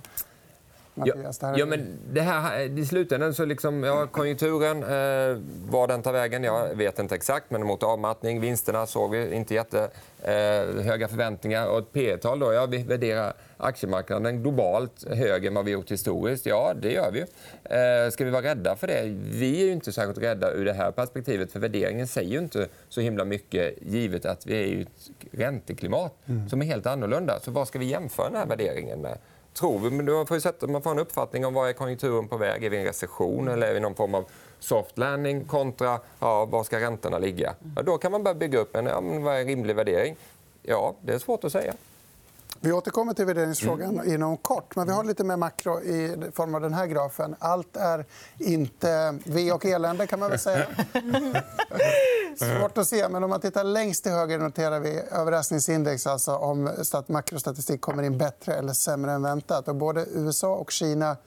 Ja, 1.06 1.16
Mattias, 1.16 1.38
det 1.40 1.46
här 1.48 1.54
är- 1.54 1.58
ja, 1.60 1.66
men 1.66 1.98
det 2.14 2.22
här, 2.22 2.80
I 2.80 2.86
slutändan 2.86 3.34
så 3.34 3.46
liksom, 3.46 3.84
ja, 3.84 4.08
konjunkturen, 4.08 4.84
eh, 4.84 5.38
var 5.70 5.88
den 5.88 6.02
tar 6.02 6.14
vägen, 6.14 6.44
jag 6.44 6.76
vet 6.76 7.00
inte 7.00 7.16
exakt. 7.16 7.52
Men 7.52 7.66
mot 7.66 7.84
avmattning, 7.84 8.42
vinsterna 8.42 8.86
såg 8.86 9.12
vi 9.12 9.34
inte 9.36 9.54
jätte 9.54 9.80
eh, 10.24 10.84
höga 10.84 11.08
förväntningar. 11.08 11.68
Och 11.68 11.80
ett 11.80 11.94
P 11.94 12.18
tal 12.18 12.40
då, 12.40 12.54
ja, 12.54 12.66
vi 12.66 12.84
värderar 12.84 13.34
aktiemarknaden 13.58 14.42
globalt 14.42 15.06
högre 15.10 15.48
än 15.48 15.54
vad 15.54 15.66
vi 15.66 15.72
gjort 15.72 15.92
historiskt. 15.92 16.46
Ja, 16.46 16.74
det 16.82 16.92
gör 16.92 17.12
vi. 17.12 17.20
Eh, 17.64 18.12
ska 18.12 18.26
vi 18.26 18.32
vara 18.32 18.44
rädda 18.44 18.76
för 18.76 18.88
det? 18.88 19.02
Vi 19.32 19.62
är 19.62 19.66
ju 19.66 19.72
inte 19.72 19.92
särskilt 19.92 20.18
rädda 20.18 20.52
ur 20.52 20.66
det 20.66 20.74
här 20.74 20.92
perspektivet. 20.92 21.52
För 21.52 21.60
värderingen 21.60 22.08
säger 22.08 22.40
inte 22.42 22.68
så 22.90 23.02
himla 23.02 23.26
mycket 23.26 23.74
givet 23.82 24.26
att 24.26 24.46
vi 24.46 24.54
är 24.56 24.66
i 24.68 24.82
ett 24.82 25.10
ränteklimat 25.32 26.14
som 26.50 26.62
är 26.62 26.66
helt 26.66 26.86
annorlunda. 26.86 27.40
Så 27.40 27.52
vad 27.52 27.68
ska 27.68 27.80
vi 27.80 27.86
jämföra 27.86 28.28
den 28.30 28.36
här 28.38 28.46
värderingen 28.46 29.02
med? 29.02 29.18
Tror 29.54 29.80
vi, 29.80 29.90
men 29.90 30.06
man 30.06 30.28
får, 30.28 30.38
ju 30.38 30.42
sätta, 30.42 30.68
man 30.68 30.82
får 30.82 30.92
en 30.92 31.00
uppfattning 31.00 31.46
om 31.46 31.54
vad 31.54 31.70
är 31.70 31.74
konjunkturen 31.74 32.28
på 32.28 32.38
väg. 32.38 32.64
Är 32.64 32.70
vi 32.70 32.78
i 32.78 32.80
en 32.80 32.86
recession 32.86 33.48
eller 33.48 33.68
är 33.68 33.72
vi 33.72 33.78
i 33.78 33.82
någon 33.82 33.96
form 33.96 34.16
av 34.16 34.26
soft 34.60 34.98
landing 34.98 35.46
kontra 35.46 36.00
ja, 36.20 36.46
var 36.46 36.64
ska 36.64 36.80
räntorna 36.80 37.18
ligga? 37.18 37.54
Ja, 37.76 37.82
då 37.82 37.98
kan 37.98 38.12
man 38.12 38.24
börja 38.24 38.36
bygga 38.36 38.60
upp 38.60 38.76
en 38.76 38.86
ja, 38.86 39.02
vad 39.02 39.36
är 39.36 39.40
en 39.40 39.48
rimlig 39.48 39.76
värdering. 39.76 40.16
Ja, 40.64 40.96
det 41.02 41.14
är 41.14 41.20
svårt 41.20 41.44
att 41.44 41.52
säga. 41.52 41.74
Vi 42.62 42.72
återkommer 42.72 43.14
till 43.14 43.26
värderingsfrågan 43.26 44.08
inom 44.14 44.38
kort. 44.38 44.76
Men 44.76 44.88
vi 44.88 44.94
har 44.94 45.04
lite 45.04 45.24
mer 45.24 45.38
makro 45.38 45.82
i 45.82 46.18
form 46.34 46.56
av 46.56 46.62
den 46.62 46.74
här 46.74 46.86
grafen. 46.88 47.36
Allt 47.40 47.78
är 47.78 48.06
inte 48.38 49.20
ve 49.26 49.52
och 49.52 49.66
elände, 49.66 50.08
kan 50.08 50.20
man 50.20 50.30
väl 50.30 50.40
säga. 50.40 50.66
Svårt 52.60 52.78
att 52.78 52.88
se, 52.88 53.10
men 53.10 53.24
om 53.24 53.30
man 53.30 53.42
tittar 53.42 53.64
längst 53.64 54.04
till 54.04 54.12
höger 54.12 54.40
noterar 54.40 54.80
vi 54.80 55.02
överraskningsindex, 55.12 56.08
alltså 56.08 56.36
om 56.36 56.70
stat- 56.84 57.10
makrostatistik 57.10 57.82
kommer 57.82 58.04
in 58.04 58.18
bättre 58.18 58.54
eller 58.54 58.74
sämre 58.74 59.12
än 59.12 59.22
väntat. 59.24 59.68
Och 59.68 59.76
både 59.76 60.06
USA 60.14 60.56
och 60.56 60.72
Kina 60.72 61.18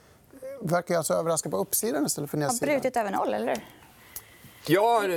verkar 0.62 0.96
alltså 0.96 1.14
överraska 1.14 1.50
på 1.50 1.56
uppsidan 1.56 2.06
istället 2.06 2.30
för 2.30 2.38
Har 2.38 2.44
nedsidan. 2.44 2.68
brutit 2.74 2.96
över 2.96 3.10
noll, 3.10 3.34
eller? 3.34 3.64
Ja, 4.66 5.04
eh, 5.04 5.12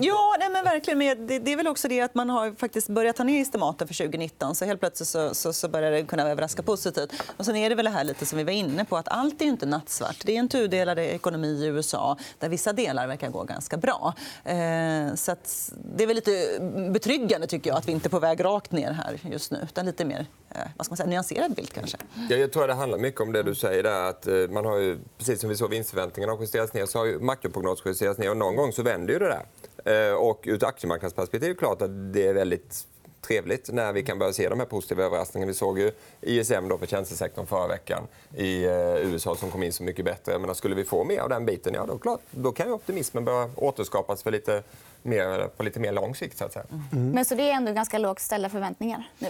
Ja, 0.00 0.36
nej, 0.38 0.50
men 0.50 0.64
verkligen. 0.64 0.98
Men 0.98 1.26
det, 1.26 1.38
det 1.38 1.52
är 1.52 1.56
väl 1.56 1.66
också 1.66 1.88
det 1.88 2.00
att 2.00 2.14
man 2.14 2.30
har 2.30 2.52
faktiskt 2.52 2.88
börjat 2.88 3.16
ta 3.16 3.24
ner 3.24 3.42
estimaten 3.42 3.88
för 3.88 3.94
2019. 3.94 4.54
Så 4.54 4.64
helt 4.64 4.80
plötsligt 4.80 5.08
så, 5.08 5.34
så, 5.34 5.52
så 5.52 5.68
börjar 5.68 5.90
det 5.90 6.02
kunna 6.02 6.28
överraska 6.30 6.62
positivt. 6.62 7.12
Och 7.36 7.44
sen 7.44 7.56
är 7.56 7.68
det 7.68 7.74
väl 7.74 7.84
det 7.84 7.90
här 7.90 8.04
lite 8.04 8.26
som 8.26 8.38
vi 8.38 8.44
var 8.44 8.52
inne 8.52 8.84
på, 8.84 8.96
att 8.96 9.08
allt 9.08 9.42
är 9.42 9.46
inte 9.46 9.66
nattsvart. 9.66 10.16
Det 10.24 10.36
är 10.36 10.38
en 10.38 10.48
tudelad 10.48 10.98
ekonomi 10.98 11.48
i 11.48 11.66
USA 11.66 12.16
där 12.38 12.48
vissa 12.48 12.72
delar 12.72 13.06
verkar 13.06 13.28
gå 13.28 13.44
ganska 13.44 13.76
bra. 13.76 14.14
Eh, 14.44 15.14
så 15.14 15.32
att 15.32 15.72
det 15.94 16.02
är 16.04 16.06
väl 16.06 16.16
lite 16.16 16.58
betryggande 16.92 17.46
tycker 17.46 17.70
jag 17.70 17.78
att 17.78 17.88
vi 17.88 17.92
inte 17.92 18.08
är 18.08 18.10
på 18.10 18.18
väg 18.18 18.44
rakt 18.44 18.72
ner 18.72 18.92
här 18.92 19.20
just 19.30 19.50
nu, 19.50 19.58
utan 19.62 19.86
lite 19.86 20.04
mer 20.04 20.26
vad 20.76 20.86
ska 20.86 20.92
man 20.92 20.96
säga, 20.96 21.06
nyanserad 21.08 21.54
bild 21.54 21.72
kanske. 21.72 21.98
Ja, 22.30 22.36
jag 22.36 22.52
tror 22.52 22.62
att 22.62 22.68
det 22.68 22.74
handlar 22.74 22.98
mycket 22.98 23.20
om 23.20 23.32
det 23.32 23.42
du 23.42 23.54
säger. 23.54 23.82
Där, 23.82 24.08
att 24.10 24.26
eh, 24.26 24.34
man 24.34 24.64
har 24.64 24.76
ju, 24.76 24.98
precis 25.18 25.40
som 25.40 25.48
vi 25.50 25.56
såg 25.56 25.70
vinstförväntningarna 25.70 26.32
har 26.32 26.40
justerats 26.40 26.74
ner 26.74 26.86
så 26.86 26.98
har 26.98 27.06
ju 27.06 27.18
makroprognos 27.20 27.82
justerats 27.86 28.18
ner. 28.18 28.30
Och 28.30 28.36
någon 28.36 28.56
gång 28.56 28.72
så 28.72 28.82
vänder 28.82 29.12
ju 29.12 29.18
det 29.18 29.42
där. 29.84 30.08
Eh, 30.08 30.14
Och 30.14 30.40
ur 30.46 30.54
ett 30.56 30.62
aktiemarknadsperspektiv 30.62 31.50
är 31.50 31.54
det 31.54 31.58
klart 31.58 31.82
att 31.82 32.12
det 32.12 32.26
är 32.26 32.34
väldigt 32.34 32.86
trevligt 33.20 33.72
när 33.72 33.92
vi 33.92 34.02
kan 34.02 34.18
börja 34.18 34.32
se 34.32 34.48
de 34.48 34.58
här 34.60 34.66
positiva 34.66 35.04
överraskningarna. 35.04 35.48
Vi 35.48 35.54
såg 35.54 35.78
ju 35.78 35.92
ISM 36.20 36.68
då 36.68 36.78
för 36.78 36.86
tjänstesektorn 36.86 37.46
förra 37.46 37.66
veckan 37.68 38.02
i 38.36 38.64
eh, 38.64 38.96
USA 38.96 39.36
som 39.36 39.50
kom 39.50 39.62
in 39.62 39.72
så 39.72 39.82
mycket 39.82 40.04
bättre. 40.04 40.38
Menar, 40.38 40.54
skulle 40.54 40.74
vi 40.74 40.84
få 40.84 41.04
mer 41.04 41.20
av 41.20 41.28
den 41.28 41.46
biten, 41.46 41.74
ja, 41.74 41.86
då, 41.86 41.98
klart, 41.98 42.20
då 42.30 42.52
kan 42.52 42.66
ju 42.66 42.72
optimismen 42.72 43.24
börja 43.24 43.50
återskapas 43.56 44.22
för 44.22 44.30
lite 44.30 44.62
mer, 45.02 45.48
på 45.56 45.62
lite 45.62 45.80
mer 45.80 45.92
lång 45.92 46.14
sikt. 46.14 46.38
Så 46.38 46.44
att 46.44 46.52
säga. 46.52 46.64
Men 46.90 47.24
så 47.24 47.34
det 47.34 47.42
är 47.50 47.54
ändå 47.54 47.72
ganska 47.72 47.98
lågt 47.98 48.20
ställda 48.20 48.48
förväntningar 48.48 49.08
nu? 49.18 49.28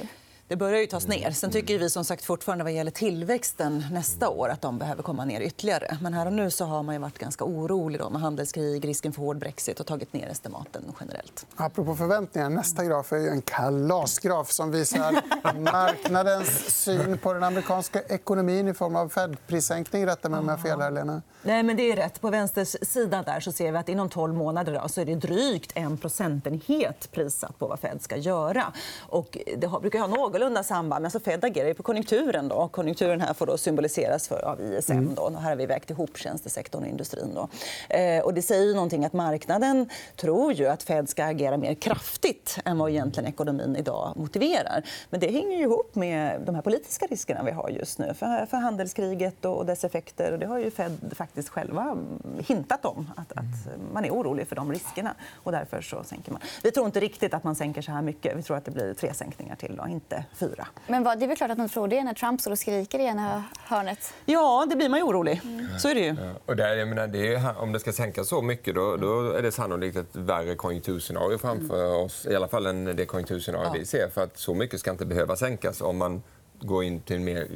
Det 0.51 0.57
börjar 0.57 0.81
ju 0.81 0.87
tas 0.87 1.07
ner. 1.07 1.31
Sen 1.31 1.51
tycker 1.51 1.79
vi 1.79 1.91
som 1.91 2.05
sagt 2.05 2.25
fortfarande 2.25 2.65
vad 2.65 2.73
gäller 2.73 2.91
tillväxten 2.91 3.85
nästa 3.93 4.29
år 4.29 4.49
att 4.49 4.63
de 4.63 4.79
behöver 4.79 5.03
komma 5.03 5.25
ner 5.25 5.41
ytterligare. 5.41 5.99
Men 6.03 6.15
här 6.15 6.27
och 6.27 6.33
nu 6.33 6.51
så 6.51 6.65
har 6.65 6.83
man 6.83 6.95
ju 6.95 7.01
varit 7.01 7.19
ganska 7.19 7.45
orolig 7.45 8.01
då 8.01 8.11
med 8.11 8.21
handelskrig, 8.21 8.89
risken 8.89 9.13
för 9.13 9.23
hård 9.23 9.39
brexit 9.39 9.81
och 9.81 9.87
tagit 9.87 10.13
ner 10.13 10.29
estimaten 10.29 10.83
generellt. 11.01 11.47
Apropå 11.57 11.97
förväntningar, 11.97 12.51
nästa 12.51 12.85
graf 12.85 13.13
är 13.13 13.17
ju 13.17 13.29
en 13.29 13.43
kalasgraf 13.43 14.51
som 14.51 14.71
visar 14.71 15.21
marknadens 15.73 16.83
syn 16.83 17.19
på 17.19 17.33
den 17.33 17.43
amerikanska 17.43 18.03
ekonomin 18.03 18.69
i 18.69 18.75
form 18.75 18.97
av 18.97 19.09
Fed-prissänkning. 19.09 20.07
Rätta 20.07 20.29
mig 20.29 20.41
om 20.41 20.49
jag 20.49 20.57
har 20.57 20.63
fel, 20.63 20.81
här, 20.81 20.91
Lena. 20.91 21.23
Nej, 21.43 21.63
men 21.63 21.77
det 21.77 21.93
är 21.93 21.97
rätt. 21.97 22.21
På 22.21 22.31
vänsters 22.31 22.77
sida 22.83 23.23
där 23.23 23.41
så 23.41 23.53
ser 23.53 23.73
vi 23.73 23.79
att 23.79 23.89
inom 23.89 24.09
12 24.09 24.35
månader 24.35 24.81
då, 24.83 24.89
så 24.89 25.01
är 25.01 25.05
det 25.05 25.15
drygt 25.15 25.73
en 25.75 25.99
procentenhet 25.99 27.09
prissatt 27.13 27.59
på 27.59 27.67
vad 27.67 27.81
Fed 27.81 28.03
ska 28.03 28.17
göra. 28.17 28.73
Och 28.99 29.39
det 29.57 29.69
brukar 29.81 29.99
ha 29.99 30.07
någorlunda 30.41 30.63
samband. 30.63 31.03
Men 31.03 31.07
alltså 31.07 31.21
Fed 31.21 31.45
agerar 31.45 31.69
ju 31.69 31.75
på 31.75 31.83
konjunkturen. 31.83 32.49
Då. 32.49 32.69
Konjunkturen 32.69 33.21
här 33.21 33.35
får 33.35 33.47
då 33.47 33.59
symboliseras 33.59 34.29
för, 34.29 34.45
av 34.45 34.61
ISM. 34.61 35.15
Då. 35.15 35.31
Här 35.31 35.49
har 35.49 35.57
vi 35.57 35.67
vägt 35.67 35.91
ihop 35.91 36.19
tjänstesektorn 36.19 36.83
och 36.83 36.89
industrin. 36.89 37.35
Då. 37.35 37.49
Eh, 37.97 38.23
och 38.23 38.35
det 38.35 38.43
säger 38.43 38.65
ju 38.65 38.75
någonting 38.75 39.05
att 39.05 39.13
marknaden 39.13 39.91
tror 40.17 40.53
ju 40.53 40.67
att 40.67 40.83
Fed 40.83 41.09
ska 41.09 41.25
agera 41.25 41.57
mer 41.57 41.75
kraftigt 41.75 42.59
än 42.65 42.79
vad 42.79 42.91
egentligen 42.91 43.29
ekonomin 43.29 43.77
idag 43.77 44.13
motiverar. 44.17 44.83
Men 45.11 45.21
det 45.21 45.31
hänger 45.31 45.57
ju 45.57 45.63
ihop 45.63 45.95
med 45.95 46.41
de 46.47 46.55
här 46.55 46.63
politiska 46.63 47.07
riskerna 47.07 47.43
vi 47.43 47.51
har 47.51 47.69
just 47.69 47.99
nu 47.99 48.15
för, 48.15 48.47
för 48.47 48.57
handelskriget 48.57 49.45
och 49.45 49.67
dess 49.67 49.85
effekter. 49.85 50.33
Och 50.33 50.39
det 50.39 50.47
har 50.47 50.59
ju 50.59 50.71
Fed 50.71 51.15
faktiskt 51.17 51.49
själva 51.49 51.97
hintat 52.39 52.85
om. 52.85 53.11
Att, 53.17 53.33
att 53.33 53.79
man 53.93 54.05
är 54.05 54.11
orolig 54.11 54.49
för 54.49 54.57
de 54.57 54.73
riskerna. 54.73 55.15
Och 55.35 55.53
därför 55.53 55.81
så 55.81 56.05
sänker 56.05 56.33
man. 56.33 56.41
Vi 56.63 56.71
tror 56.71 56.87
inte 56.87 57.01
riktigt 57.01 57.35
att 57.35 57.45
man 57.45 57.55
sänker 57.55 57.83
så 57.83 57.93
här 57.93 58.03
mycket. 58.03 58.37
Vi 58.37 58.43
tror 58.43 58.57
att 58.57 58.65
det 58.65 58.71
blir 58.71 58.95
tre 58.95 59.15
sänkningar 59.15 59.57
till, 59.57 59.77
då, 59.77 59.89
inte 59.89 60.25
fyra. 60.33 60.69
Men 60.87 61.03
vad, 61.03 61.19
det 61.19 61.25
är 61.25 61.29
väl 61.29 61.37
klart 61.37 61.51
att 61.51 61.59
de 61.59 61.69
tror 61.69 61.89
det 61.89 62.05
när 62.05 62.15
Trump 62.15 62.41
står 62.41 62.51
och 62.51 62.59
skriker 62.59 62.99
i 62.99 63.05
ena 63.05 63.45
hörnet. 63.59 64.15
Ja, 64.25 64.67
det 64.71 64.77
blir 64.77 64.89
man 64.89 64.99
ju 64.99 65.05
orolig. 65.05 65.41
Så 65.79 65.89
är 65.89 65.95
det 65.95 66.01
ju. 66.01 66.07
Ja, 66.21 66.31
Och 66.47 66.57
där, 66.57 66.77
jag 66.77 66.89
menar, 66.89 67.07
det 67.07 67.35
är, 67.35 67.59
om 67.59 67.73
det 67.73 67.81
ska 67.81 67.93
sänkas 67.93 68.29
så 68.29 68.43
mycket 68.43 68.75
då, 68.75 68.97
då 68.97 69.33
är 69.33 69.43
det 69.43 69.53
sannolikt 69.53 69.97
ett 69.97 70.17
värre 70.17 70.55
konjunkturscenario 70.55 71.39
framför 71.39 71.95
oss. 71.97 72.27
I 72.31 72.35
alla 72.37 72.49
fall 72.49 72.67
än 72.67 72.85
det 72.97 73.07
konjunkturscenario 73.07 73.73
vi 73.73 73.87
ser. 73.87 74.09
För 74.09 74.23
att 74.25 74.39
så 74.39 74.55
mycket 74.55 74.81
ska 74.81 74.91
inte 74.91 75.07
behöva 75.07 75.37
sänkas 75.37 75.81
om 75.81 75.97
man 75.97 76.23
går 76.61 76.85
in 76.85 77.01
till 77.01 77.17
en 77.17 77.25
mer 77.25 77.49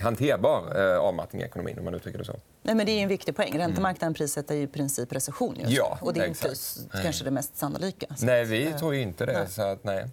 hanterbar 0.00 0.92
eh, 0.94 0.98
avmattning 0.98 1.42
i 1.42 1.44
ekonomin. 1.44 1.78
om 1.78 1.84
man 1.84 1.94
uttrycker 1.94 2.18
det 2.18 2.24
så. 2.24 2.36
Nej, 2.62 2.74
men 2.74 2.86
det 2.86 2.92
är 2.92 3.02
en 3.02 3.08
viktig 3.08 3.36
poäng. 3.36 3.58
Räntemarknaden 3.58 4.14
prissätter 4.14 4.54
ju 4.54 4.62
i 4.62 4.66
princip 4.66 5.12
recession 5.12 5.56
just. 5.60 5.72
Ja, 5.72 5.98
och 6.02 6.12
det 6.14 6.20
är 6.20 6.26
inte 6.26 6.54
kanske 7.02 7.24
det 7.24 7.30
mest 7.30 7.56
sannolika. 7.56 8.06
Så 8.16 8.26
Nej, 8.26 8.44
vi 8.44 8.72
tror 8.72 8.94
ju 8.94 9.00
inte 9.00 9.26
det. 9.26 9.32
nej. 9.32 9.48
Så 9.48 9.62
att, 9.62 9.84
nej. 9.84 10.06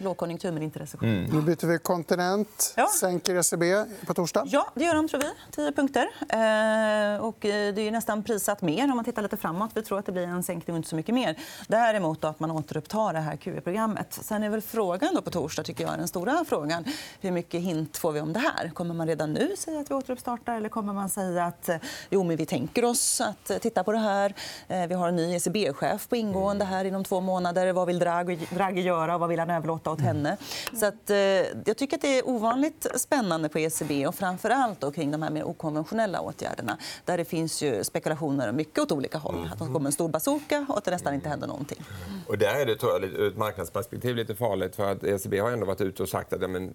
Lågkonjunktur, 0.00 0.52
men 0.52 0.62
inte 0.62 0.78
recession. 0.78 1.24
Nu 1.24 1.42
byter 1.42 1.66
vi 1.66 1.78
kontinent. 1.78 2.74
Ja. 2.76 2.88
Sänker 3.00 3.34
ECB 3.34 3.84
på 4.06 4.14
torsdag. 4.14 4.44
Ja, 4.46 4.70
det 4.74 4.84
gör 4.84 4.94
de, 4.94 5.08
tror 5.08 5.20
vi. 5.20 5.26
10 5.50 5.72
punkter. 5.72 6.08
Eh, 6.28 7.24
och 7.24 7.44
eh, 7.44 7.74
det 7.74 7.80
är 7.82 7.90
nästan 7.90 8.22
prissatt 8.22 8.62
mer 8.62 8.84
om 8.84 8.96
man 8.96 9.04
tittar 9.04 9.22
lite 9.22 9.36
framåt. 9.36 9.70
Vi 9.74 9.82
tror 9.82 9.98
att 9.98 10.06
det 10.06 10.12
blir 10.12 10.26
en 10.26 10.42
sänkning 10.42 10.74
och 10.74 10.76
inte 10.76 10.88
så 10.88 10.96
mycket 10.96 11.14
mer. 11.14 11.36
Däremot 11.68 12.20
då 12.20 12.28
att 12.28 12.40
man 12.40 12.50
återupptar 12.50 13.12
det 13.12 13.20
här 13.20 13.36
QE-programmet. 13.36 14.18
Sen 14.22 14.42
är 14.42 14.50
väl 14.50 14.60
frågan 14.62 15.14
då 15.14 15.22
på 15.22 15.30
torsdag, 15.30 15.62
tycker 15.62 15.84
jag, 15.84 15.98
den 15.98 16.08
stora 16.08 16.44
frågan. 16.48 16.84
Hur 17.20 17.30
mycket 17.30 17.60
hint 17.60 17.96
får 17.96 18.12
vi 18.12 18.20
om 18.20 18.32
det 18.32 18.40
här? 18.40 18.68
Kommer 18.68 18.94
man 18.94 19.06
redan 19.06 19.32
nu 19.32 19.56
säga 19.58 19.80
att 19.80 19.90
vi 19.90 19.94
återuppstartar 19.94 20.56
eller 20.56 20.68
kommer 20.68 20.92
man 20.92 21.08
säga 21.08 21.44
att 21.44 21.68
eh, 21.68 21.76
jo, 22.10 22.24
men 22.24 22.36
vi 22.36 22.46
tänker 22.46 22.84
oss 22.84 23.20
att 23.20 23.50
eh, 23.50 23.58
titta 23.58 23.84
på 23.84 23.92
det 23.92 23.98
här? 23.98 24.34
Eh, 24.68 24.86
vi 24.86 24.94
har 24.94 25.08
en 25.08 25.16
ny 25.16 25.34
ECB-chef 25.34 26.08
på 26.08 26.16
ingående 26.16 26.64
här 26.64 26.84
inom 26.84 27.04
två 27.04 27.20
månader. 27.20 27.72
Vad 27.72 27.86
vill 27.86 27.98
Draghi, 27.98 28.48
Draghi 28.50 28.80
göra 28.82 29.14
och 29.14 29.20
vad 29.20 29.28
vill 29.28 29.38
han 29.38 29.50
överlåta 29.50 29.89
åt 29.92 30.00
henne? 30.00 30.36
Så 30.74 30.86
att, 30.86 31.10
eh, 31.10 31.16
jag 31.64 31.76
tycker 31.76 31.96
att 31.96 32.02
det 32.02 32.18
är 32.18 32.28
ovanligt 32.28 32.86
spännande 32.94 33.48
på 33.48 33.58
ECB 33.58 34.06
och 34.06 34.14
framför 34.14 34.50
allt 34.50 34.80
då 34.80 34.90
kring 34.90 35.10
de 35.10 35.22
här 35.22 35.30
mer 35.30 35.44
okonventionella 35.44 36.20
åtgärderna 36.20 36.78
där 37.04 37.16
det 37.18 37.24
finns 37.24 37.62
ju 37.62 37.84
spekulationer 37.84 38.52
mycket 38.52 38.78
åt 38.78 38.92
olika 38.92 39.18
håll. 39.18 39.50
Att 39.52 39.58
det 39.58 39.64
kommer 39.64 39.86
en 39.86 39.92
stor 39.92 40.08
bazooka 40.08 40.66
och 40.68 40.78
att 40.78 40.84
det 40.84 40.90
nästan 40.90 41.14
inte 41.14 41.28
händer 41.28 41.46
någonting. 41.46 41.84
Och 42.26 42.38
där 42.38 42.54
är 42.60 42.66
det 42.66 42.76
tror 42.76 42.92
jag, 42.92 43.02
lite- 43.02 43.16
ur 43.16 43.28
ett 43.28 43.36
marknadsperspektiv 43.36 44.16
lite 44.16 44.34
farligt. 44.34 44.76
för 44.76 44.92
att 44.92 45.04
ECB 45.04 45.38
har 45.38 45.50
ändå 45.50 45.66
varit 45.66 45.80
ute 45.80 46.02
och 46.02 46.08
sagt 46.08 46.32
att 46.32 46.42
ja, 46.42 46.48
men, 46.48 46.74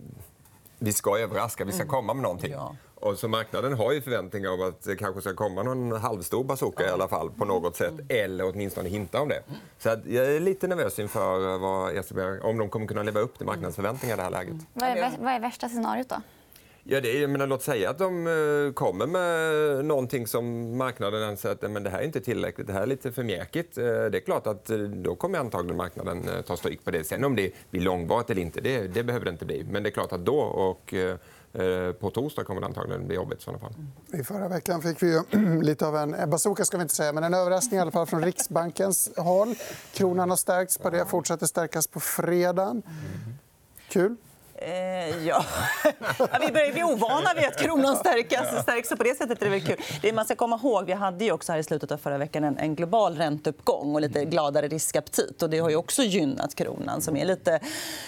vi 0.79 0.93
ska 0.93 1.17
överraska, 1.17 1.65
vi 1.65 1.71
ska 1.71 1.85
komma 1.85 2.13
med 2.13 2.23
någonting. 2.23 2.51
Ja. 2.51 2.75
Och 2.95 3.17
så 3.17 3.27
marknaden 3.27 3.73
har 3.73 3.91
ju 3.91 4.01
förväntningar 4.01 4.51
om 4.51 4.61
att 4.61 4.83
det 4.83 4.95
kanske 4.95 5.21
ska 5.21 5.33
komma 5.33 5.63
någon 5.63 5.91
halvstor 5.91 6.43
bazooka 6.43 6.87
i 6.87 6.89
alla 6.89 7.07
fall 7.07 7.31
på 7.31 7.45
något 7.45 7.75
sätt. 7.75 7.93
Eller 8.09 8.49
åtminstone 8.49 8.89
hinta 8.89 9.21
om 9.21 9.29
det. 9.29 9.43
Så 9.79 9.89
att 9.89 10.05
jag 10.05 10.25
är 10.25 10.39
lite 10.39 10.67
nervös 10.67 10.99
inför 10.99 11.57
vad 11.57 11.95
ECB, 11.95 12.21
om 12.41 12.57
de 12.57 12.69
kommer 12.69 12.87
kunna 12.87 13.03
leva 13.03 13.19
upp 13.19 13.37
till 13.37 13.45
marknadsförväntningar 13.45 14.15
i 14.15 14.17
det 14.17 14.23
här 14.23 14.29
läget. 14.29 14.55
Vad 14.73 14.89
är, 14.89 15.11
vad 15.19 15.33
är 15.33 15.39
värsta 15.39 15.69
scenariot 15.69 16.09
då? 16.09 16.15
Ja, 16.87 17.01
det 17.01 17.17
är, 17.17 17.21
jag 17.21 17.29
menar, 17.29 17.47
låt 17.47 17.61
säga 17.63 17.89
att 17.89 17.97
de 17.97 18.27
eh, 18.27 18.73
kommer 18.73 19.07
med 19.07 19.85
någonting 19.85 20.27
som 20.27 20.77
marknaden 20.77 21.23
anser 21.23 21.49
att 21.49 21.71
men 21.71 21.83
det 21.83 21.89
här 21.89 21.99
är 21.99 22.03
inte 22.03 22.21
tillräckligt, 22.21 22.67
det 22.67 22.73
här 22.73 22.81
är 22.81 22.87
lite 22.87 23.11
för 23.11 23.23
mjäkigt. 23.23 23.77
Eh, 23.77 23.83
Det 23.83 24.17
är 24.17 24.19
klart 24.19 24.47
att 24.47 24.69
eh, 24.69 24.77
då 24.77 25.15
kommer 25.15 25.39
antagligen 25.39 25.77
marknaden 25.77 26.29
ta 26.47 26.57
stryk 26.57 26.85
på 26.85 26.91
det. 26.91 27.03
Sen 27.03 27.23
om 27.23 27.35
det 27.35 27.51
blir 27.71 27.81
långvarigt 27.81 28.29
eller 28.29 28.41
inte, 28.41 28.61
det, 28.61 28.87
det 28.87 29.03
behöver 29.03 29.25
det 29.25 29.31
inte 29.31 29.45
bli. 29.45 29.65
Men 29.71 29.83
det 29.83 29.89
är 29.89 29.91
klart 29.91 30.11
att 30.11 30.25
då 30.25 30.39
och 30.39 30.93
på 31.99 32.09
torsdag 32.09 32.43
kommer 32.43 32.61
det 32.61 32.67
antagligen 32.67 33.07
bli 33.07 33.15
jobbigt 33.15 33.39
i 33.39 33.43
sådana 33.43 33.59
fall. 33.59 33.73
I 34.13 34.23
förra 34.23 34.47
veckan 34.47 34.81
fick 34.81 35.03
vi 35.03 35.21
lite 35.61 35.87
av 35.87 35.95
en 35.95 36.13
en 36.13 36.29
bazooka, 36.29 36.65
ska 36.65 36.77
vi 36.77 36.81
inte 36.83 36.95
säga, 36.95 37.13
men 37.13 37.23
en 37.23 37.33
överraskning 37.33 37.77
i 37.77 37.81
alla 37.81 37.91
fall 37.91 38.05
från 38.05 38.23
Riksbankens 38.23 39.11
håll. 39.17 39.55
Kronan 39.93 40.29
har 40.29 40.37
stärkts 40.37 40.77
på 40.77 40.89
det, 40.89 41.05
fortsätter 41.05 41.45
stärkas 41.45 41.87
på 41.87 41.99
fredagen. 41.99 42.83
Kul. 43.89 44.15
Eh, 44.57 45.25
ja. 45.27 45.45
vi 46.41 46.51
börjar 46.51 46.73
bli 46.73 46.83
ovana 46.83 47.33
vid 47.35 47.45
att 47.45 47.57
kronan 47.57 47.95
stärks. 47.95 48.89
Så 48.89 48.97
på 48.97 49.03
det 49.03 49.17
sättet 49.17 49.41
är 49.41 49.45
det 49.45 49.51
väl 49.51 49.61
kul. 49.61 49.75
Det 50.01 50.13
man 50.13 50.25
ska 50.25 50.35
komma 50.35 50.59
ihåg, 50.63 50.85
vi 50.85 50.93
hade 50.93 51.25
ju 51.25 51.31
också 51.31 51.51
här 51.51 51.59
i 51.59 51.63
slutet 51.63 51.91
av 51.91 51.97
förra 51.97 52.17
veckan 52.17 52.43
en, 52.43 52.57
en 52.57 52.75
global 52.75 53.15
ränteuppgång 53.15 53.95
och 53.95 54.01
lite 54.01 54.25
gladare 54.25 54.67
riskaptit. 54.67 55.43
Och 55.43 55.49
det 55.49 55.59
har 55.59 55.69
ju 55.69 55.75
också 55.75 56.03
gynnat 56.03 56.55
kronan 56.55 57.01
som 57.01 57.17
är 57.17 57.25
lite 57.25 57.59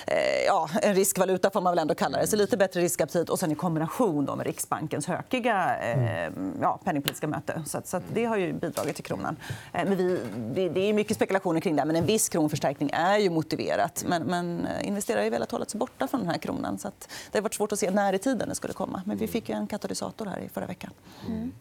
eh, 0.08 0.46
ja, 0.46 0.70
en 0.82 0.96
riskvaluta 0.96 1.50
får 1.50 1.62
man 1.62 1.72
väl 1.72 1.80
ändå 1.80 1.96
kalla 1.96 2.18
det. 2.18 2.28
Så 2.28 2.36
lite 2.36 2.58
bättre 2.58 2.82
riskaptit 2.82 3.30
och 3.30 3.40
sen 3.40 3.52
i 3.52 3.56
kombination 3.56 4.26
då 4.26 4.36
med 4.36 4.46
Riksbankens 4.46 5.08
hökiga 5.08 5.78
eh, 5.80 6.32
ja, 6.62 6.80
penningpolitiska 6.84 7.28
möte. 7.28 7.64
Så, 7.66 7.78
att, 7.78 7.88
så 7.88 7.98
att 7.98 8.04
det 8.14 8.26
har 8.26 8.38
ju 8.38 8.54
bidragit 8.54 8.96
till 8.96 9.06
kronan. 9.06 9.36
Eh, 9.74 9.86
men 9.86 9.98
vi, 9.98 10.20
det, 10.54 10.70
det 10.70 10.90
är 10.90 10.94
mycket 10.94 11.16
spekulationer 11.16 11.60
kring 11.60 11.76
det, 11.76 11.86
men 11.86 11.96
en 11.96 12.06
viss 12.06 12.30
kronförstärkning 12.30 12.90
är 12.94 13.18
ju 13.18 13.30
motiverat. 13.30 14.04
Men, 14.08 14.24
men 14.24 14.66
eh, 14.66 14.88
investerare 14.88 15.20
har 15.20 15.24
ju 15.24 15.30
velat 15.30 15.52
hålla 15.52 15.66
sig 15.66 15.80
borta 15.80 16.08
från 16.08 16.20
den 16.20 16.30
här 16.30 16.37
kronan. 16.38 16.78
Så 16.78 16.88
att 16.88 17.10
det 17.32 17.38
har 17.38 17.44
varit 17.44 17.54
svårt 17.54 17.72
att 17.72 17.80
se 17.80 17.92
när 17.92 18.14
i 18.14 18.20
tiden 18.20 18.50
det 18.50 18.56
skulle 18.56 18.74
komma. 18.74 19.02
Men 19.06 19.18
vi 19.18 19.28
fick 19.28 19.50
ju 19.50 19.56
en 19.56 19.68
katalysator 19.68 20.26
här 20.26 20.40
i 20.40 20.50
förra 20.50 20.66
veckan. 20.66 20.92
Mm. 21.28 21.52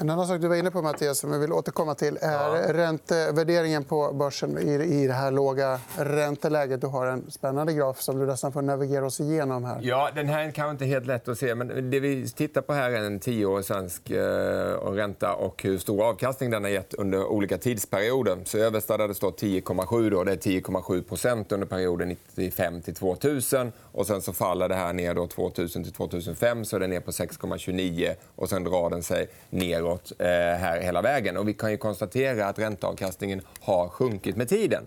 En 0.00 0.10
annan 0.10 0.26
sak 0.26 0.40
du 0.40 0.48
var 0.48 0.56
inne 0.56 0.70
på, 0.70 0.82
Mattias, 0.82 1.18
som 1.18 1.32
jag 1.32 1.38
vill 1.38 1.52
återkomma 1.52 1.94
till 1.94 2.18
är 2.20 2.72
räntevärderingen 2.72 3.84
på 3.84 4.12
börsen 4.12 4.58
i, 4.58 4.72
i 4.72 5.06
det 5.06 5.12
här 5.12 5.30
låga 5.30 5.80
ränteläget. 5.96 6.80
Du 6.80 6.86
har 6.86 7.06
en 7.06 7.30
spännande 7.30 7.72
graf 7.72 8.00
som 8.00 8.18
du 8.18 8.26
nästan 8.26 8.52
får 8.52 8.62
navigera 8.62 9.06
oss 9.06 9.20
igenom 9.20 9.64
här. 9.64 9.78
Ja, 9.82 10.10
den 10.14 10.28
här 10.28 10.44
är 10.44 10.50
kanske 10.50 10.70
inte 10.70 10.84
helt 10.84 11.06
lätt 11.06 11.28
att 11.28 11.38
se, 11.38 11.54
men 11.54 11.90
det 11.90 12.00
vi 12.00 12.28
tittar 12.28 12.60
på 12.60 12.72
här 12.72 12.90
är 12.90 13.04
en 13.04 13.20
tioårig 13.20 13.64
svensk 13.64 14.10
eh, 14.10 14.92
ränta 14.92 15.34
och 15.34 15.62
hur 15.62 15.78
stor 15.78 16.02
avkastning 16.02 16.50
den 16.50 16.64
har 16.64 16.70
gett 16.70 16.94
under 16.94 17.24
olika 17.24 17.58
tidsperioder. 17.58 18.38
Så 18.44 18.58
översta 18.58 18.96
där 18.96 19.08
det 19.08 19.14
står 19.14 19.30
10,7 19.30 20.10
då, 20.10 20.24
det 20.24 20.32
är 20.32 20.36
10,7 20.36 21.02
procent 21.02 21.52
under 21.52 21.66
perioden 21.66 22.08
95 22.08 22.82
till 22.82 22.94
2000. 22.94 23.72
Och 23.92 24.06
sen 24.06 24.22
så 24.22 24.32
faller 24.32 24.68
det 24.68 24.74
här 24.74 24.92
ner 24.92 25.14
då 25.14 25.26
2000 25.26 25.84
till 25.84 25.92
2005 25.92 26.64
så 26.64 26.76
är 26.76 26.80
det 26.80 26.86
ner 26.86 27.00
på 27.00 27.10
6,29 27.10 28.14
och 28.36 28.48
sen 28.48 28.64
drar 28.64 28.90
den 28.90 29.02
sig 29.02 29.17
neråt 29.50 30.12
eh, 30.18 30.26
här 30.26 30.80
hela 30.80 31.02
vägen. 31.02 31.36
Och 31.36 31.48
vi 31.48 31.54
kan 31.54 31.70
ju 31.70 31.76
konstatera 31.76 32.46
att 32.46 32.58
ränteavkastningen 32.58 33.40
har 33.60 33.88
sjunkit 33.88 34.36
med 34.36 34.48
tiden. 34.48 34.84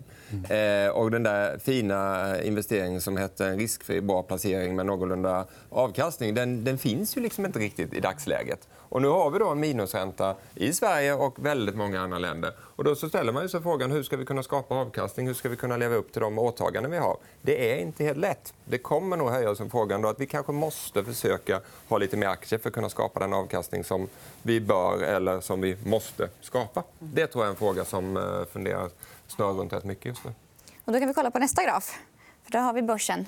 Eh, 0.50 0.92
och 0.92 1.12
den 1.12 1.24
där 1.24 1.58
fina 1.58 2.42
investeringen 2.42 3.02
som 3.02 3.18
hette 3.18 3.46
en 3.46 3.58
riskfri 3.58 4.02
bra 4.02 4.24
placering 4.24 4.76
med 4.76 4.86
någorlunda 4.86 5.46
avkastning 5.70 6.34
den, 6.34 6.64
den 6.64 6.78
finns 6.78 7.18
ju 7.18 7.22
liksom 7.22 7.46
inte 7.46 7.60
riktigt 7.60 7.94
i 7.94 8.00
dagsläget. 8.00 8.68
Och 8.92 9.02
nu 9.02 9.08
har 9.08 9.32
vi 9.32 9.40
då 9.40 9.50
en 9.50 9.60
minusränta 9.60 10.36
i 10.56 10.74
Sverige 10.74 11.14
och 11.14 11.46
väldigt 11.46 11.76
många 11.76 12.02
andra 12.02 12.20
länder. 12.20 12.52
Och 12.60 12.84
då 12.84 12.96
så 12.96 13.10
ställer 13.10 13.32
man 13.32 13.50
sig 13.50 13.62
frågan 13.62 13.92
hur 13.92 14.04
ska 14.04 14.18
vi 14.18 14.26
kunna 14.26 14.44
skapa 14.44 14.76
avkastning, 14.76 15.28
hur 15.28 15.34
ska 15.34 15.50
vi 15.50 15.56
kunna 15.56 15.78
leva 15.78 15.96
upp 15.96 16.12
till 16.12 16.22
de 16.22 16.40
åtaganden 16.40 16.92
vi 16.92 16.98
har. 16.98 17.18
Det 17.42 17.74
är 17.74 17.78
inte 17.78 18.04
helt 18.04 18.18
lätt. 18.18 18.54
Det 18.66 18.78
kommer 18.78 19.18
nog 19.18 19.30
höja 19.30 19.50
oss. 19.50 19.62
frågan 19.72 20.02
då 20.02 20.10
att 20.10 20.20
vi 20.20 20.26
kanske 20.26 20.52
måste 20.52 21.04
försöka 21.04 21.62
ha 21.88 21.98
lite 21.98 22.18
mer 22.18 22.28
aktier 22.28 22.60
för 22.60 22.70
att 22.70 22.74
kunna 22.74 22.90
skapa 22.90 23.20
den 23.20 23.34
avkastning 23.34 23.84
som 23.84 24.08
vi 24.42 24.60
bör 24.60 25.04
eller 25.04 25.42
som 25.42 25.62
vi 25.62 25.78
måste 25.86 26.30
skapa. 26.42 26.84
Det 27.00 27.28
tror 27.28 27.44
jag 27.44 27.48
är 27.48 27.52
en 27.52 27.58
fråga 27.58 27.86
som 27.86 28.18
eh, 28.18 28.24
funderar 28.54 28.90
snarare 29.28 29.54
runt 29.54 29.74
rätt 29.74 29.84
mycket 29.84 30.06
just 30.06 30.24
nu. 30.24 30.32
Och 30.86 30.94
då 30.94 31.00
kan 31.00 31.08
vi 31.08 31.14
kolla 31.14 31.32
på 31.32 31.40
nästa 31.40 31.64
graf. 31.64 32.00
För 32.44 32.52
där 32.52 32.60
har 32.60 32.74
vi 32.74 32.82
börsen. 32.82 33.26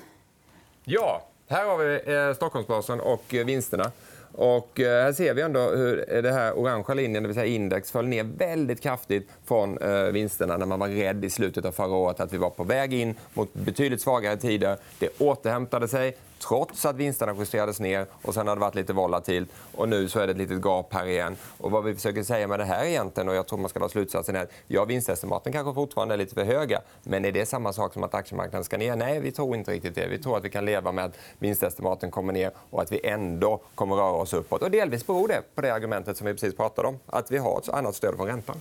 Ja, 0.84 1.22
här 1.48 1.64
har 1.64 1.78
vi 1.78 2.14
eh, 2.14 2.34
Stockholmsbörsen 2.34 3.00
och 3.00 3.34
eh, 3.34 3.44
vinsterna. 3.46 3.90
Och 4.36 4.70
här 4.76 5.12
ser 5.12 5.34
vi 5.34 5.42
ändå 5.42 5.60
hur 5.60 6.22
den 6.22 6.34
här 6.34 6.58
orangea 6.58 6.94
linjen, 6.94 7.22
det 7.22 7.26
vill 7.26 7.34
säga 7.34 7.46
index, 7.46 7.90
föll 7.90 8.06
ner 8.06 8.24
väldigt 8.24 8.80
kraftigt 8.80 9.28
från 9.44 9.78
vinsterna 10.12 10.56
när 10.56 10.66
man 10.66 10.80
var 10.80 10.88
rädd 10.88 11.24
i 11.24 11.30
slutet 11.30 11.64
av 11.64 11.72
förra 11.72 11.94
året 11.96 12.20
att 12.20 12.32
vi 12.32 12.36
var 12.36 12.50
på 12.50 12.64
väg 12.64 12.94
in 12.94 13.14
mot 13.34 13.54
betydligt 13.54 14.00
svagare 14.00 14.36
tider. 14.36 14.76
Det 14.98 15.20
återhämtade 15.20 15.88
sig 15.88 16.16
trots 16.48 16.84
att 16.84 16.96
vinsterna 16.96 17.34
justerades 17.38 17.80
ner 17.80 18.06
och 18.22 18.34
sen 18.34 18.48
har 18.48 18.56
det 18.56 18.60
varit 18.60 18.74
lite 18.74 18.92
volatilt. 18.92 19.50
Och 19.74 19.88
nu 19.88 20.08
så 20.08 20.20
är 20.20 20.26
det 20.26 20.30
ett 20.30 20.38
litet 20.38 20.64
gap 20.64 20.94
här 20.94 21.06
igen. 21.06 21.36
Och 21.58 21.70
vad 21.70 21.84
vi 21.84 21.94
försöker 21.94 22.22
säga 22.22 22.48
med 22.48 22.58
det 22.58 22.64
här 22.64 22.84
egentligen, 22.84 23.28
och 23.28 23.34
jag 23.34 23.46
tror 23.46 23.58
man 23.58 23.68
ska 23.68 23.78
dra 23.78 23.88
slutsatsen 23.88 24.36
är 24.36 24.42
att 24.42 24.50
ja, 24.66 24.84
vinstestimaten 24.84 25.52
kanske 25.52 25.74
fortfarande 25.74 26.14
är 26.14 26.18
lite 26.18 26.34
för 26.34 26.44
höga. 26.44 26.80
Men 27.02 27.24
är 27.24 27.32
det 27.32 27.46
samma 27.46 27.72
sak 27.72 27.92
som 27.92 28.02
att 28.02 28.14
aktiemarknaden 28.14 28.64
ska 28.64 28.78
ner? 28.78 28.96
Nej, 28.96 29.20
vi 29.20 29.32
tror 29.32 29.56
inte 29.56 29.70
riktigt 29.70 29.94
det. 29.94 30.06
Vi 30.06 30.18
tror 30.18 30.36
att 30.36 30.44
vi 30.44 30.50
kan 30.50 30.64
leva 30.64 30.92
med 30.92 31.04
att 31.04 31.16
vinstestimaten 31.38 32.10
kommer 32.10 32.32
ner 32.32 32.50
och 32.70 32.82
att 32.82 32.92
vi 32.92 33.06
ändå 33.06 33.60
kommer 33.74 33.96
röra 33.96 34.12
oss 34.12 34.32
uppåt. 34.32 34.62
Och 34.62 34.70
delvis 34.70 35.06
beror 35.06 35.28
det 35.28 35.42
på 35.54 35.60
det 35.60 35.74
argumentet 35.74 36.16
som 36.16 36.26
vi 36.26 36.32
precis 36.32 36.56
pratade 36.56 36.88
om, 36.88 36.98
att 37.06 37.30
vi 37.30 37.38
har 37.38 37.58
ett 37.58 37.68
annat 37.68 37.94
stöd 37.94 38.16
från 38.16 38.26
räntan. 38.26 38.60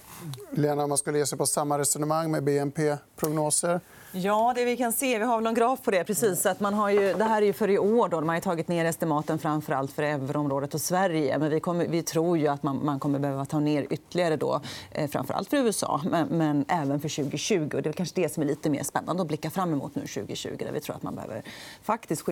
Lena, 0.51 0.83
om 0.83 0.89
man 0.89 0.97
skulle 0.97 1.17
ge 1.17 1.25
sig 1.25 1.37
på 1.37 1.45
samma 1.45 1.79
resonemang 1.79 2.31
med 2.31 2.43
BNP-prognoser 2.43 3.79
Ja, 4.15 4.53
det 4.55 4.65
vi 4.65 4.77
kan 4.77 4.93
se, 4.93 5.17
vi 5.17 5.25
har 5.25 5.37
väl 5.37 5.43
någon 5.43 5.53
graf 5.53 5.81
på 5.83 5.91
det. 5.91 6.03
Precis, 6.03 6.45
att 6.45 6.59
man 6.59 6.73
har 6.73 6.89
ju, 6.89 7.13
det 7.13 7.23
här 7.23 7.41
är 7.41 7.45
ju 7.45 7.53
för 7.53 7.67
i 7.73 7.77
år. 7.77 8.09
Då. 8.09 8.21
Man 8.21 8.29
har 8.29 8.39
tagit 8.39 8.67
ner 8.67 8.85
estimaten 8.85 9.39
framför 9.39 9.73
allt 9.73 9.91
för 9.91 10.03
euroområdet 10.03 10.73
och 10.73 10.81
Sverige. 10.81 11.37
Men 11.37 11.49
vi, 11.49 11.59
kommer, 11.59 11.87
vi 11.87 12.03
tror 12.03 12.37
ju 12.37 12.47
att 12.47 12.63
man, 12.63 12.85
man 12.85 12.99
kommer 12.99 13.19
behöva 13.19 13.45
ta 13.45 13.59
ner 13.59 13.87
ytterligare, 13.89 14.35
då, 14.35 14.61
eh, 14.91 15.09
framför 15.09 15.33
allt 15.33 15.49
för 15.49 15.57
USA 15.57 16.01
men, 16.05 16.27
men, 16.27 16.65
även 16.67 16.99
för 16.99 17.09
2020. 17.09 17.69
Och 17.73 17.81
det 17.81 17.89
är 17.89 17.93
kanske 17.93 18.21
det 18.21 18.33
som 18.33 18.43
är 18.43 18.47
lite 18.47 18.69
mer 18.69 18.83
spännande 18.83 19.21
att 19.21 19.27
blicka 19.27 19.49
fram 19.49 19.73
emot 19.73 19.95
nu 19.95 20.01
2020 20.01 20.55
där 20.59 20.71
vi 20.71 20.79
tror 20.79 20.95
att 20.95 21.03
man 21.03 21.15
behöver 21.15 21.43
faktiskt 21.83 22.23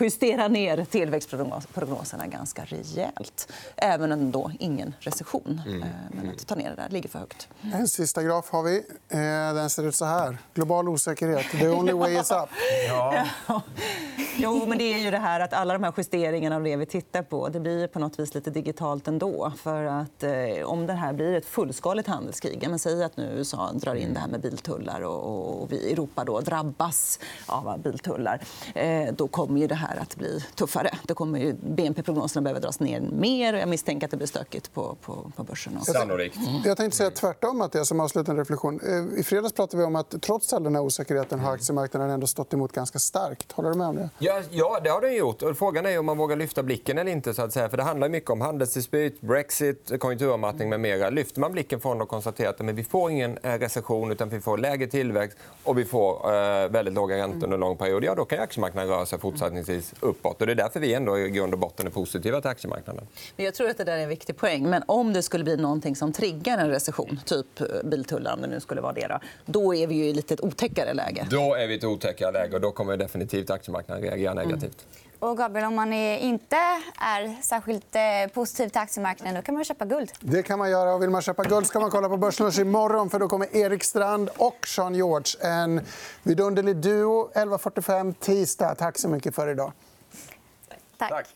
justera 0.00 0.48
ner 0.48 0.84
tillväxtprognoserna 0.84 2.26
ganska 2.26 2.64
rejält. 2.64 3.52
Även 3.76 4.12
om 4.12 4.30
då 4.30 4.50
ingen 4.58 4.94
recession. 5.00 5.60
Mm. 5.66 5.82
Eh, 5.82 5.88
men 6.10 6.30
att 6.30 6.46
ta 6.46 6.54
ner 6.54 6.70
det 6.70 6.76
där 6.76 6.88
ligger 6.88 7.08
för 7.08 7.18
högt. 7.18 7.48
En 7.74 7.88
sista 7.88 8.22
graf 8.22 8.50
har 8.50 8.62
vi. 8.62 8.76
Eh, 9.08 9.54
den 9.54 9.70
ser 9.70 9.88
ut 9.88 9.94
så 9.94 10.04
här. 10.04 10.38
Global 10.54 10.88
osäkerhet. 10.88 11.50
The 11.50 11.68
only 11.68 11.92
way 11.92 12.20
is 12.20 12.30
up. 12.30 12.48
Ja. 12.88 13.62
Jo, 14.38 14.66
men 14.66 14.78
det 14.78 14.92
är 14.94 14.98
ju 14.98 15.10
det 15.10 15.18
här 15.18 15.40
att 15.40 15.52
alla 15.52 15.72
de 15.72 15.82
här 15.82 15.92
justeringarna 15.96 16.56
av 16.56 16.62
det 16.62 16.76
vi 16.76 16.86
tittar 16.86 17.22
på 17.22 17.48
det 17.48 17.60
blir 17.60 17.86
på 17.86 17.98
något 17.98 18.18
vis 18.18 18.34
lite 18.34 18.50
digitalt 18.50 19.08
ändå. 19.08 19.52
För 19.56 19.84
att, 19.84 20.22
eh, 20.22 20.64
om 20.64 20.86
det 20.86 20.92
här 20.92 21.12
blir 21.12 21.32
ett 21.32 21.46
fullskaligt 21.46 22.08
handelskrig... 22.08 22.66
Men 22.70 22.78
säg 22.78 23.04
att 23.04 23.16
nu 23.16 23.24
USA 23.24 23.72
drar 23.72 23.94
in 23.94 24.14
det 24.14 24.20
här 24.20 24.28
med 24.28 24.40
biltullar 24.40 25.00
och, 25.00 25.60
och 25.62 25.72
vi 25.72 25.76
i 25.76 25.92
Europa 25.92 26.24
då 26.24 26.40
drabbas 26.40 27.18
av 27.46 27.80
biltullar. 27.82 28.40
Eh, 28.74 29.12
då 29.14 29.28
kommer 29.28 29.60
ju 29.60 29.66
det 29.66 29.74
här 29.74 29.96
att 29.96 30.16
bli 30.16 30.44
tuffare. 30.54 30.90
Då 31.02 31.14
kommer 31.14 31.38
ju 31.38 31.52
BNP-prognoserna 31.52 32.42
behöva 32.42 32.60
dras 32.60 32.80
ner 32.80 33.00
mer. 33.00 33.54
Jag 33.54 33.68
misstänker 33.68 34.06
att 34.06 34.10
det 34.10 34.16
blir 34.16 34.26
stökigt 34.26 34.74
på, 34.74 34.96
på, 35.02 35.32
på 35.36 35.42
börsen. 35.42 35.80
Sannolikt. 35.84 36.38
Jag 36.64 36.76
tänkte 36.76 36.96
säga 36.96 37.10
tvärtom. 37.10 37.60
Att 37.60 37.72
det 37.72 37.84
som 37.84 38.00
avslutande 38.00 38.42
reflektion. 38.42 38.80
Eh, 38.80 39.20
I 39.20 39.22
fredags 39.22 39.52
pratade 39.52 39.78
vi 39.82 39.86
om 39.86 39.96
att 39.96 40.22
trots 40.22 40.52
all 40.52 40.62
den 40.62 40.74
här 40.74 40.82
osäkerheten 40.82 41.40
har 41.40 41.52
aktiemarknaden 41.52 42.10
ändå 42.10 42.26
stått 42.26 42.54
emot 42.54 42.72
ganska 42.72 42.98
starkt. 42.98 43.52
Håller 43.52 43.70
du 43.70 43.76
med 43.76 43.86
om 43.86 43.96
det? 43.96 44.10
Ja, 44.26 44.42
ja, 44.50 44.80
det 44.84 44.90
har 44.90 45.00
den 45.00 45.14
gjort. 45.14 45.42
Och 45.42 45.58
frågan 45.58 45.86
är 45.86 45.98
om 45.98 46.06
man 46.06 46.18
vågar 46.18 46.36
lyfta 46.36 46.62
blicken 46.62 46.98
eller 46.98 47.12
inte. 47.12 47.34
Så 47.34 47.42
att 47.42 47.52
säga. 47.52 47.68
För 47.68 47.76
det 47.76 47.82
handlar 47.82 48.08
mycket 48.08 48.30
om 48.30 48.40
handelsdispyt, 48.40 49.20
brexit, 49.20 49.92
konjunkturavmattning 49.98 50.68
med 50.68 50.80
mera. 50.80 51.10
Lyfter 51.10 51.40
man 51.40 51.52
blicken 51.52 51.80
från 51.80 52.00
och 52.00 52.08
konstaterar 52.08 52.50
att 52.50 52.58
men 52.58 52.76
vi 52.76 52.84
får 52.84 53.10
ingen 53.10 53.38
eh, 53.42 53.58
recession 53.58 54.12
utan 54.12 54.28
vi 54.28 54.40
får 54.40 54.58
lägre 54.58 54.86
tillväxt 54.86 55.38
och 55.64 55.78
vi 55.78 55.84
får 55.84 56.34
eh, 56.34 56.68
väldigt 56.68 56.94
låga 56.94 57.16
räntor 57.16 57.44
under 57.44 57.54
en 57.54 57.60
lång 57.60 57.76
period, 57.76 58.04
ja, 58.04 58.14
då 58.14 58.24
kan 58.24 58.40
aktiemarknaden 58.40 58.90
röra 58.90 59.06
sig 59.06 59.18
fortsättningsvis 59.18 59.94
uppåt. 60.00 60.40
Och 60.40 60.46
det 60.46 60.52
är 60.52 60.54
därför 60.54 60.80
vi 60.80 60.94
ändå 60.94 61.18
i 61.18 61.30
grund 61.30 61.52
och 61.52 61.58
botten 61.58 61.86
är 61.86 61.90
positiva 61.90 62.40
till 62.40 62.50
aktiemarknaden. 62.50 63.06
Jag 63.36 63.54
tror 63.54 63.70
att 63.70 63.78
det 63.78 63.84
där 63.84 63.96
är 63.98 64.02
en 64.02 64.08
viktig 64.08 64.36
poäng. 64.36 64.70
Men 64.70 64.82
om 64.86 65.12
det 65.12 65.22
skulle 65.22 65.44
bli 65.44 65.56
någonting 65.56 65.96
som 65.96 66.12
triggar 66.12 66.58
en 66.58 66.70
recession, 66.70 67.20
typ 67.24 67.60
eh, 67.60 67.66
biltullar, 67.84 68.34
om 68.34 68.40
det 68.40 68.48
nu 68.48 68.60
skulle 68.60 68.80
vara 68.80 68.92
det, 68.92 69.20
då 69.46 69.74
är 69.74 69.86
vi 69.86 69.94
ju 69.94 70.04
i 70.04 70.10
ett 70.10 70.16
lite 70.16 70.36
otäckare 70.42 70.94
läge. 70.94 71.26
Då 71.30 71.54
är 71.54 71.66
vi 71.66 71.74
i 71.74 71.76
ett 71.76 71.84
otäckare 71.84 72.32
läge 72.32 72.54
och 72.54 72.60
då 72.60 72.70
kommer 72.70 72.96
definitivt 72.96 73.50
aktiemarknaden 73.50 74.15
reagera 74.16 74.34
negativt. 74.34 74.86
Mm. 74.86 74.96
Och 75.18 75.36
Gabriel, 75.36 75.66
om 75.66 75.74
man 75.74 75.92
inte 75.92 76.56
är 77.00 77.42
särskilt 77.42 77.96
eh, 77.96 78.32
positiv 78.34 78.68
till 78.68 78.80
aktiemarknaden 78.80 79.34
då 79.34 79.42
kan 79.42 79.54
man 79.54 79.64
köpa 79.64 79.84
guld. 79.84 80.12
Det 80.20 80.42
kan 80.42 80.58
man 80.58 80.70
göra. 80.70 80.94
Och 80.94 81.02
vill 81.02 81.10
man 81.10 81.22
köpa 81.22 81.44
guld 81.44 81.66
ska 81.66 81.80
man 81.80 81.90
kolla 81.90 82.08
på 82.08 82.16
Börslunch 82.16 82.58
imorgon. 82.58 83.10
För 83.10 83.18
då 83.18 83.28
kommer 83.28 83.56
Erik 83.56 83.84
Strand 83.84 84.30
och 84.36 84.66
Sean 84.66 84.94
George. 84.94 85.48
En 85.48 85.80
vidunderlig 86.22 86.76
duo. 86.76 87.30
11.45 87.34 88.14
tisdag. 88.20 88.74
Tack 88.74 88.98
så 88.98 89.08
mycket 89.08 89.34
för 89.34 89.48
idag. 89.48 89.72
Tack. 90.98 91.10
Tack. 91.10 91.26